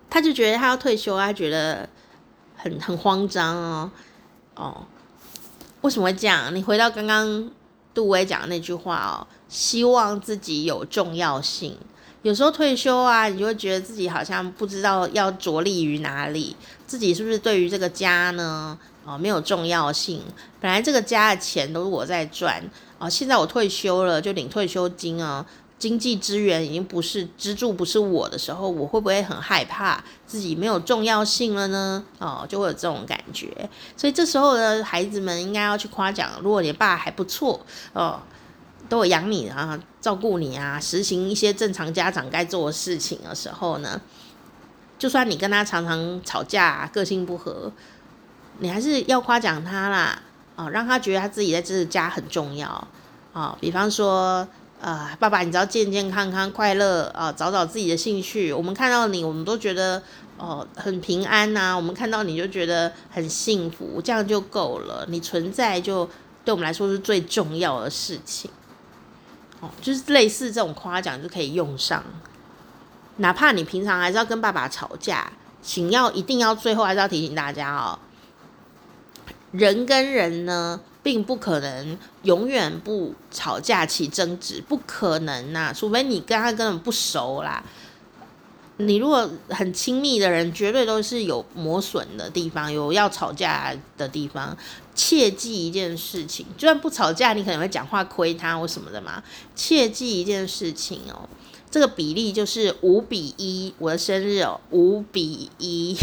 [0.08, 1.88] 他就觉得他要退休，他觉得
[2.56, 3.90] 很很慌张哦。
[4.54, 4.86] 哦，
[5.80, 6.54] 为什么会这样？
[6.54, 7.50] 你回到刚刚
[7.94, 11.76] 杜威讲的那句话哦，希望自己有重要性。
[12.22, 16.54] 有时候退休啊，你就会觉得自己好像不知道要着力于哪里，
[16.86, 18.78] 自己是不是对于这个家呢？
[19.04, 20.22] 哦，没有重要性。
[20.60, 22.62] 本来这个家的钱都是我在赚
[22.98, 25.44] 哦，现在我退休了，就领退休金啊。
[25.82, 32.04] 经济资源已经不是支柱，不是我的时候，我会不会很害怕自己没有重要性了呢？
[32.20, 33.68] 哦，就会有这种感觉。
[33.96, 38.22] 所以这时候的孩子们应该要去夸奖，如果你爸还不错哦，
[38.88, 44.00] 都有养你啊，照顾你啊，实行一些正常家长该做的事情的时候呢，
[45.00, 47.72] 就算你跟他常常吵架，个性不合，
[48.60, 50.22] 你还是要夸奖他啦，
[50.54, 52.86] 哦，让他觉得他自己在这个家很重要
[53.32, 54.46] 哦，比方说。
[54.82, 58.52] 啊、爸爸，你只要健健康康、快乐啊、找找自己的兴趣。
[58.52, 60.02] 我们看到你，我们都觉得
[60.36, 65.06] 哦、很平安呐、我们看到你就觉得很幸福，这样就够了。
[65.08, 66.04] 你存在就
[66.44, 68.50] 对我们来说是最重要的事情。
[69.60, 72.02] 哦，就是类似这种夸奖就可以用上。
[73.18, 75.30] 哪怕你平常还是要跟爸爸吵架，
[75.62, 78.00] 请要一定要最后还是要提醒大家哦，
[79.52, 80.80] 人跟人呢。
[81.02, 87.64] 并不可能永远不吵架起争执，不可能呐、除非你跟他根本不熟啦。
[88.78, 94.56] 你如果很亲密的人，绝对都是有磨损的地方，有要吵架的地方。
[94.94, 99.22] 切记一件事情，就算不吵架，你可能会讲话亏他或什么的嘛。
[99.54, 101.28] 切记一件事情哦，
[101.70, 103.72] 这个比例就是五比一。
[103.78, 105.96] 我的生日哦，五比一，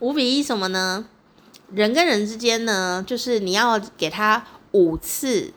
[0.00, 1.06] 五比一什么呢？
[1.74, 5.52] 人跟人之间呢，就是你要给他五次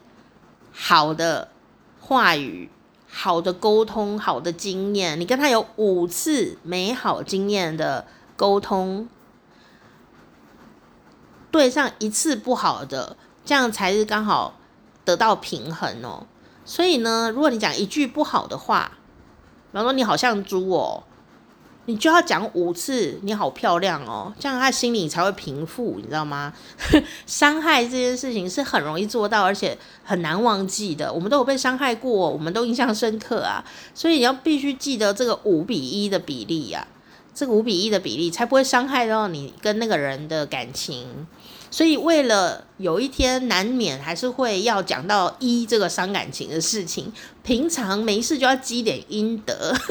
[0.72, 1.50] 好的
[2.00, 2.72] 话语、
[3.08, 5.20] 好的沟通、好的经验。
[5.20, 9.08] 你跟他有五次美好经验的沟通，
[11.52, 13.16] 对上一次不好的，
[13.46, 14.58] 这样才是刚好
[15.06, 16.26] 得到平衡哦。
[16.66, 18.94] 所以呢，如果你讲一句不好的话，
[19.72, 21.04] 比方说你好像猪哦。
[21.88, 26.52] 你就要讲五次，你好漂亮哦，这样他心里才会平复，你知道吗？
[27.26, 31.12] 伤害这件事情是很容易做到，而且很难忘记的。
[31.12, 33.64] 我们都有被伤害过，我们都印象深刻啊。
[33.96, 36.86] 所以你要必须记得这个五比一的比例呀，
[37.34, 41.26] 这个五比一的比例才不会伤害到你跟那个人的感情。
[41.72, 47.14] 所以为了有一天难免还是会要讲到一这个伤感情的事情，
[47.44, 49.74] 平常没事就要积点阴德。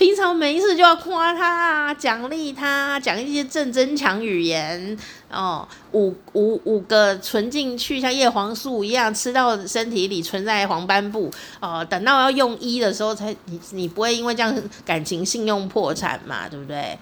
[0.00, 4.96] 平常没事就要夸他，奖励他，讲一些正增强语言
[5.30, 11.30] 哦，五五五个存进去，像叶黄素一样吃到身体里，存在黄斑部
[11.60, 11.84] 哦。
[11.84, 16.98] 等到要用一的时候才，你你不会因为这样感情信用破产嘛，对不对？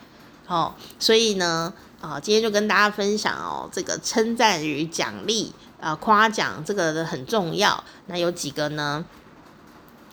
[0.49, 7.85] 哦，所以呢，啊、哦，今天就跟大家分享哦，这个称赞与奖励啊，夸奖这个很重要。
[8.07, 9.05] 那有几个呢？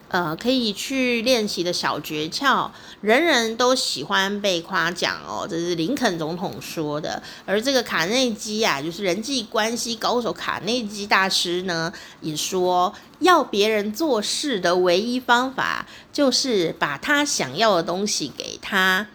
[0.08, 7.20] 呃，可以去练习的小诀窍，人人都喜欢被夸奖哦，这是林肯总统说的。
[7.44, 19.08] 而这个卡内基啊，就是人际关系高手卡内基大师呢，也说要别人做事的唯一方法，就是把他想要的东西给他，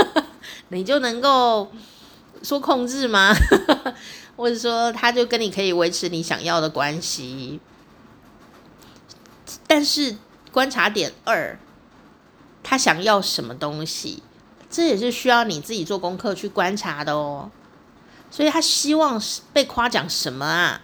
[0.68, 1.70] 你就能够
[2.42, 3.34] 说控制吗？
[4.34, 7.60] 或者说他就跟你可以维持你想要的关系？
[9.74, 10.18] 但是
[10.50, 11.58] 观察点二，
[12.62, 14.22] 他想要什么东西，
[14.68, 17.50] 这也是需要你自己做功课去观察的哦。
[18.30, 19.18] 所以他希望
[19.54, 20.82] 被夸奖什么啊，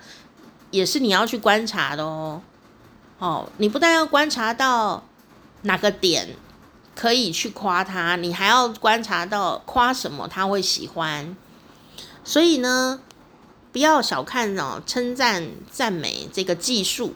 [0.71, 2.41] 也是你要去观察的哦。
[3.19, 5.05] 哦，你不但要观察到
[5.61, 6.35] 哪个点
[6.95, 11.37] 可以去夸他，你还要观察到夸什么他会喜欢。
[12.25, 13.03] 所以呢，
[13.71, 17.15] 不要小看哦，称赞赞美这个技术。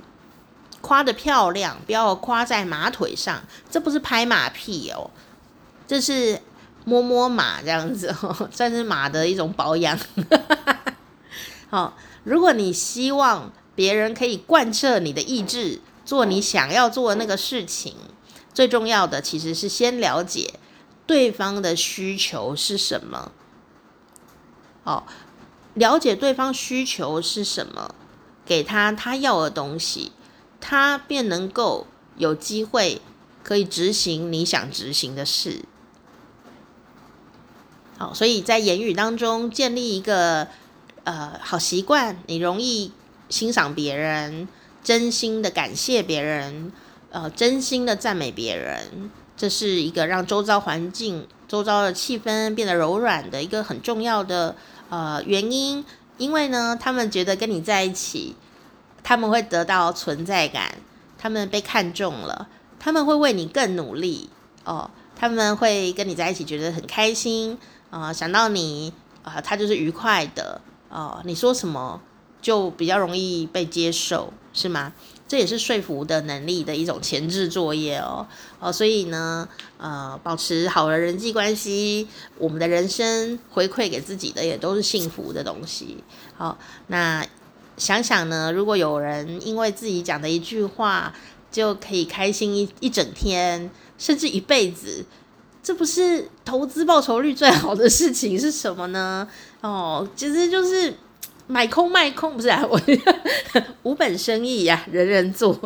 [0.83, 5.11] 夸得漂亮，不要夸在马腿上，这不是拍马屁哦，
[5.87, 6.39] 这是
[6.85, 9.99] 摸摸马这样子哦， 算是马的一种保养。
[11.70, 17.95] 好，如果你希望别人可以贯彻你的意志，做你想要做的那个事情，
[18.53, 20.55] 最重要的其实是先了解
[21.07, 23.33] 对方的需求是什么。
[24.85, 25.07] 好，
[25.74, 27.95] 了解对方需求是什么，
[28.45, 30.11] 给他他要的东西。
[30.62, 31.86] 他便能够
[32.16, 33.02] 有机会
[33.42, 35.64] 可以执行你想执行的事。
[37.98, 40.48] 好，所以在言语当中建立一个
[41.04, 42.92] 呃好习惯，你容易
[43.28, 44.48] 欣赏别人，
[44.82, 46.72] 真心的感谢别人，
[47.10, 54.56] 呃，真心的赞美别人，这是一个让周遭环境、周遭的气氛变得柔软的一个很重要的
[54.88, 55.84] 呃原因。
[56.18, 58.36] 因为呢，他们觉得跟你在一起，
[59.03, 60.78] 他们会得到存在感，
[61.18, 62.48] 他们被看中了，
[62.78, 64.30] 他们会为你更努力
[64.64, 67.59] 哦，他们会跟你在一起觉得很开心
[67.90, 68.92] 啊、呃，想到你
[69.22, 72.00] 啊、他就是愉快的哦，你说什么
[72.40, 74.92] 就比较容易被接受，是吗？
[75.28, 78.26] 这也是说服的能力的一种前置作业哦，
[78.61, 79.48] 哦，所以呢，
[79.78, 86.05] 呃，保持好的人际关系，我们的人生回馈给自己的也都是幸福的东西。
[86.36, 87.24] 好，那
[87.76, 91.12] 想想呢，如果有人因为自己讲的一句话
[91.50, 95.04] 就可以开心一一整天，甚至一辈子，
[95.62, 99.28] 这不是投资报酬率最好的事情是什么呢？
[99.60, 100.94] 哦，其实就是。
[101.48, 102.80] 买空卖空不是啊，我
[103.82, 105.58] 无本生意呀、啊，人人做。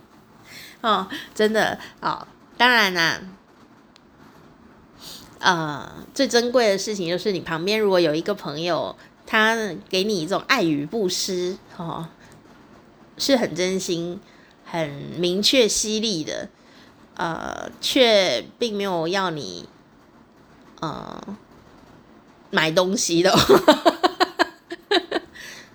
[0.80, 2.26] 哦，真的哦，
[2.56, 3.20] 当然啦、
[5.40, 8.96] 啊，呃，最珍贵的事情就是你旁边如果有一个朋友，
[9.30, 9.54] 他
[9.88, 12.08] 给你一种爱与不施，哦，
[13.16, 14.18] 是很真心、
[14.64, 16.48] 很明确、犀利的，
[17.14, 19.68] 呃，却并没有要你，
[20.80, 21.22] 呃，
[22.50, 23.32] 买东西的。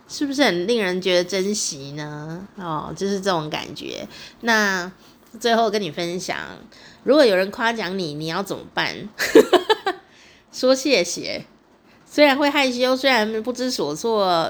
[0.10, 2.45] 是不是很令人觉得珍惜呢？
[2.58, 4.06] 哦，就是这种感觉。
[4.41, 4.91] 那
[5.39, 6.38] 最后跟你分享，
[7.06, 9.08] 如果有人夸奖你，你要怎么办？
[10.51, 11.45] 说谢谢，
[12.16, 14.49] 虽然会害羞，虽然不知所措，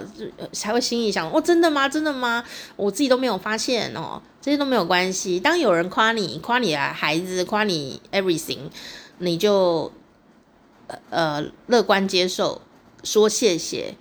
[0.51, 1.89] 才会心里想：哦，真的吗？
[1.89, 2.43] 真的吗？
[2.75, 5.39] 我自己都没有发现哦，这些都没有关系。
[5.39, 8.69] 当有人夸你，夸你的孩子，夸你 everything，
[9.17, 9.91] 你就
[11.09, 12.61] 呃乐观接受，
[13.03, 13.95] 说谢谢。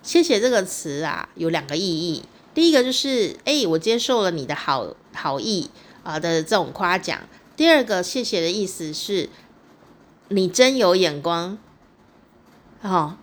[0.00, 2.22] 谢谢这个词啊，有两个意义。
[2.54, 5.68] 第一个就是，哎、我接受了你的好好意
[6.04, 7.18] 啊的这种夸奖。
[7.56, 9.28] 第二个，谢谢的意思是，
[10.28, 11.58] 你真有眼光，
[12.84, 13.16] 哦，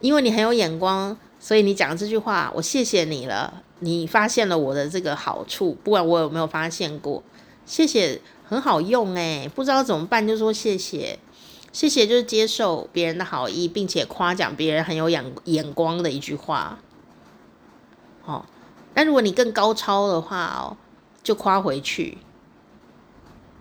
[0.00, 3.62] 因为你很有眼光，所以你讲这句话，我谢谢你了。
[3.78, 7.22] 你发现了我的这个好处，不管我有没有发现过，
[7.64, 11.18] 谢谢很好用哎，不知道怎么办就说谢谢。
[11.72, 16.78] 谢谢，就是接受别人的好意，并且夸奖别人很有眼眼光的一句话。
[18.24, 18.44] 哦，
[18.94, 20.76] 那如果你更高超的话哦，
[21.22, 22.18] 就夸回去。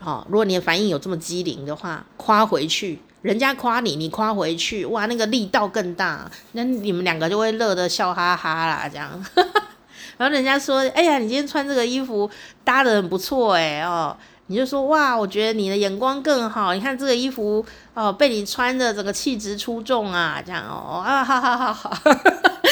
[0.02, 9.26] 哦，如果你的反应有这么机灵的话，夸回去，人家夸你，你夸回去，哇，那个力道更大，那你们两个就会乐得笑哈哈啦，这样。
[10.18, 12.30] 然后人家说，哎呀，你今天穿这个衣服
[12.64, 14.16] 搭得很不错，哎，哦。
[14.48, 16.76] 你就说哇，我觉得你的眼光更好。
[16.76, 17.66] 你看这个衣服
[17.96, 22.00] 哦，被你穿的整个气质出众啊，这样哦啊哈哈哈哈，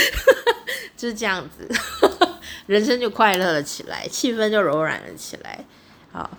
[0.95, 1.67] 就是这样子，
[2.67, 5.65] 人生就快乐了起来，气氛就柔软了起来。
[6.11, 6.29] 好，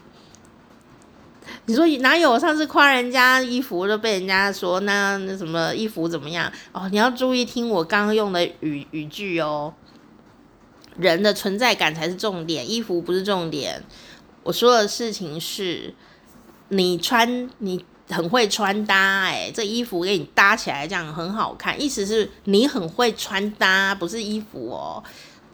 [1.67, 6.89] 你说哪有上次夸人家衣服就被人家说那那什么衣服怎么样哦？
[6.91, 9.73] 你要注意听我刚刚用的语语句哦，
[10.97, 13.83] 人的存在感才是重点，衣服不是重点。
[14.43, 15.95] 我说的事情是，
[16.69, 25.03] 你穿你很会穿搭，哎，这衣服给你搭起来这样很好看，意思是你很会穿搭，不是衣服哦。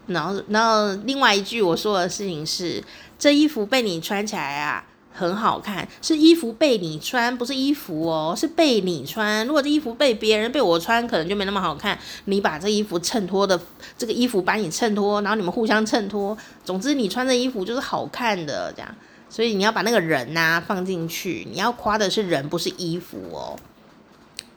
[0.07, 2.83] 然后，然后另外一句我说的事情是，
[3.17, 4.85] 这衣服被你穿起来啊。
[5.13, 9.47] 很好看，是衣服被你穿，不是衣服哦，是被你穿。
[9.47, 11.99] 如果这衣服被别人被我穿，可能就没那么好看。
[12.27, 13.61] 你把这衣服衬托的，
[13.99, 16.37] 这个衣服把你衬托，然后你们互相衬托。
[16.65, 18.95] 总之，你穿的衣服就是好看的，这样。
[19.29, 23.59] 所以你要把那个人呐、放进去，你要夸的是人，不是衣服哦。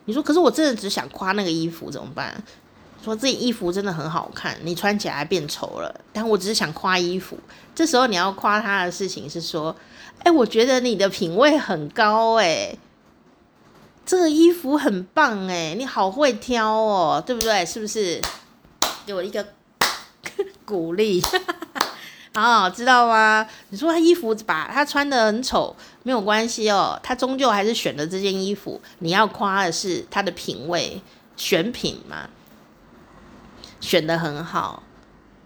[0.05, 2.43] 你说，可是我真的只想夸那个衣服怎么办？
[3.03, 5.93] 说这件衣服真的很好看，你穿起来变丑了。
[6.11, 7.37] 但我只是想夸衣服，
[7.75, 9.75] 这时候你要夸他的事情是说。
[10.19, 12.77] 哎，我觉得你的品味很高哎，
[14.05, 17.65] 这个衣服很棒哎，你好会挑哦，对不对？
[17.65, 18.21] 是不是？
[19.05, 19.45] 给我一个
[20.63, 21.21] 鼓励，
[22.33, 23.45] 好， 知道吗？
[23.67, 28.79] 你说他衣服把他穿得很丑，没有关系哦，他终究还是选了这件衣服。
[28.99, 31.01] 你要夸的是他的品味，
[31.35, 32.29] 选品嘛，
[33.83, 34.81] 选得很好，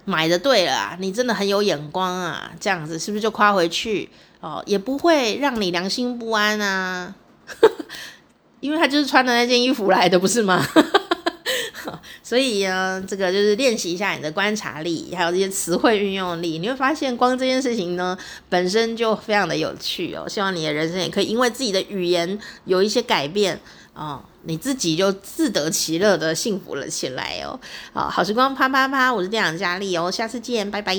[0.05, 4.07] 买的对了啊，你真的很有眼光啊，这样子是不是就夸回去？
[4.39, 7.15] 哦，也不会让你良心不安啊，
[8.61, 10.63] 因为他就是穿的那件衣服来的，不是吗？
[12.21, 18.15] 所以呢，这个就是练习一下你的观察力，还有这些词汇运用力，你会发现光这件事情呢，
[18.49, 20.29] 本身就非常的有趣哦。
[20.29, 23.59] 希望你的人生也可以因为自己的语言有一些改变
[23.95, 27.59] 哦，你自己就自得其乐的幸福了起来哦。
[27.93, 30.95] 好，好时光啪啪啪，我是店长佳丽哦，下次见，拜拜。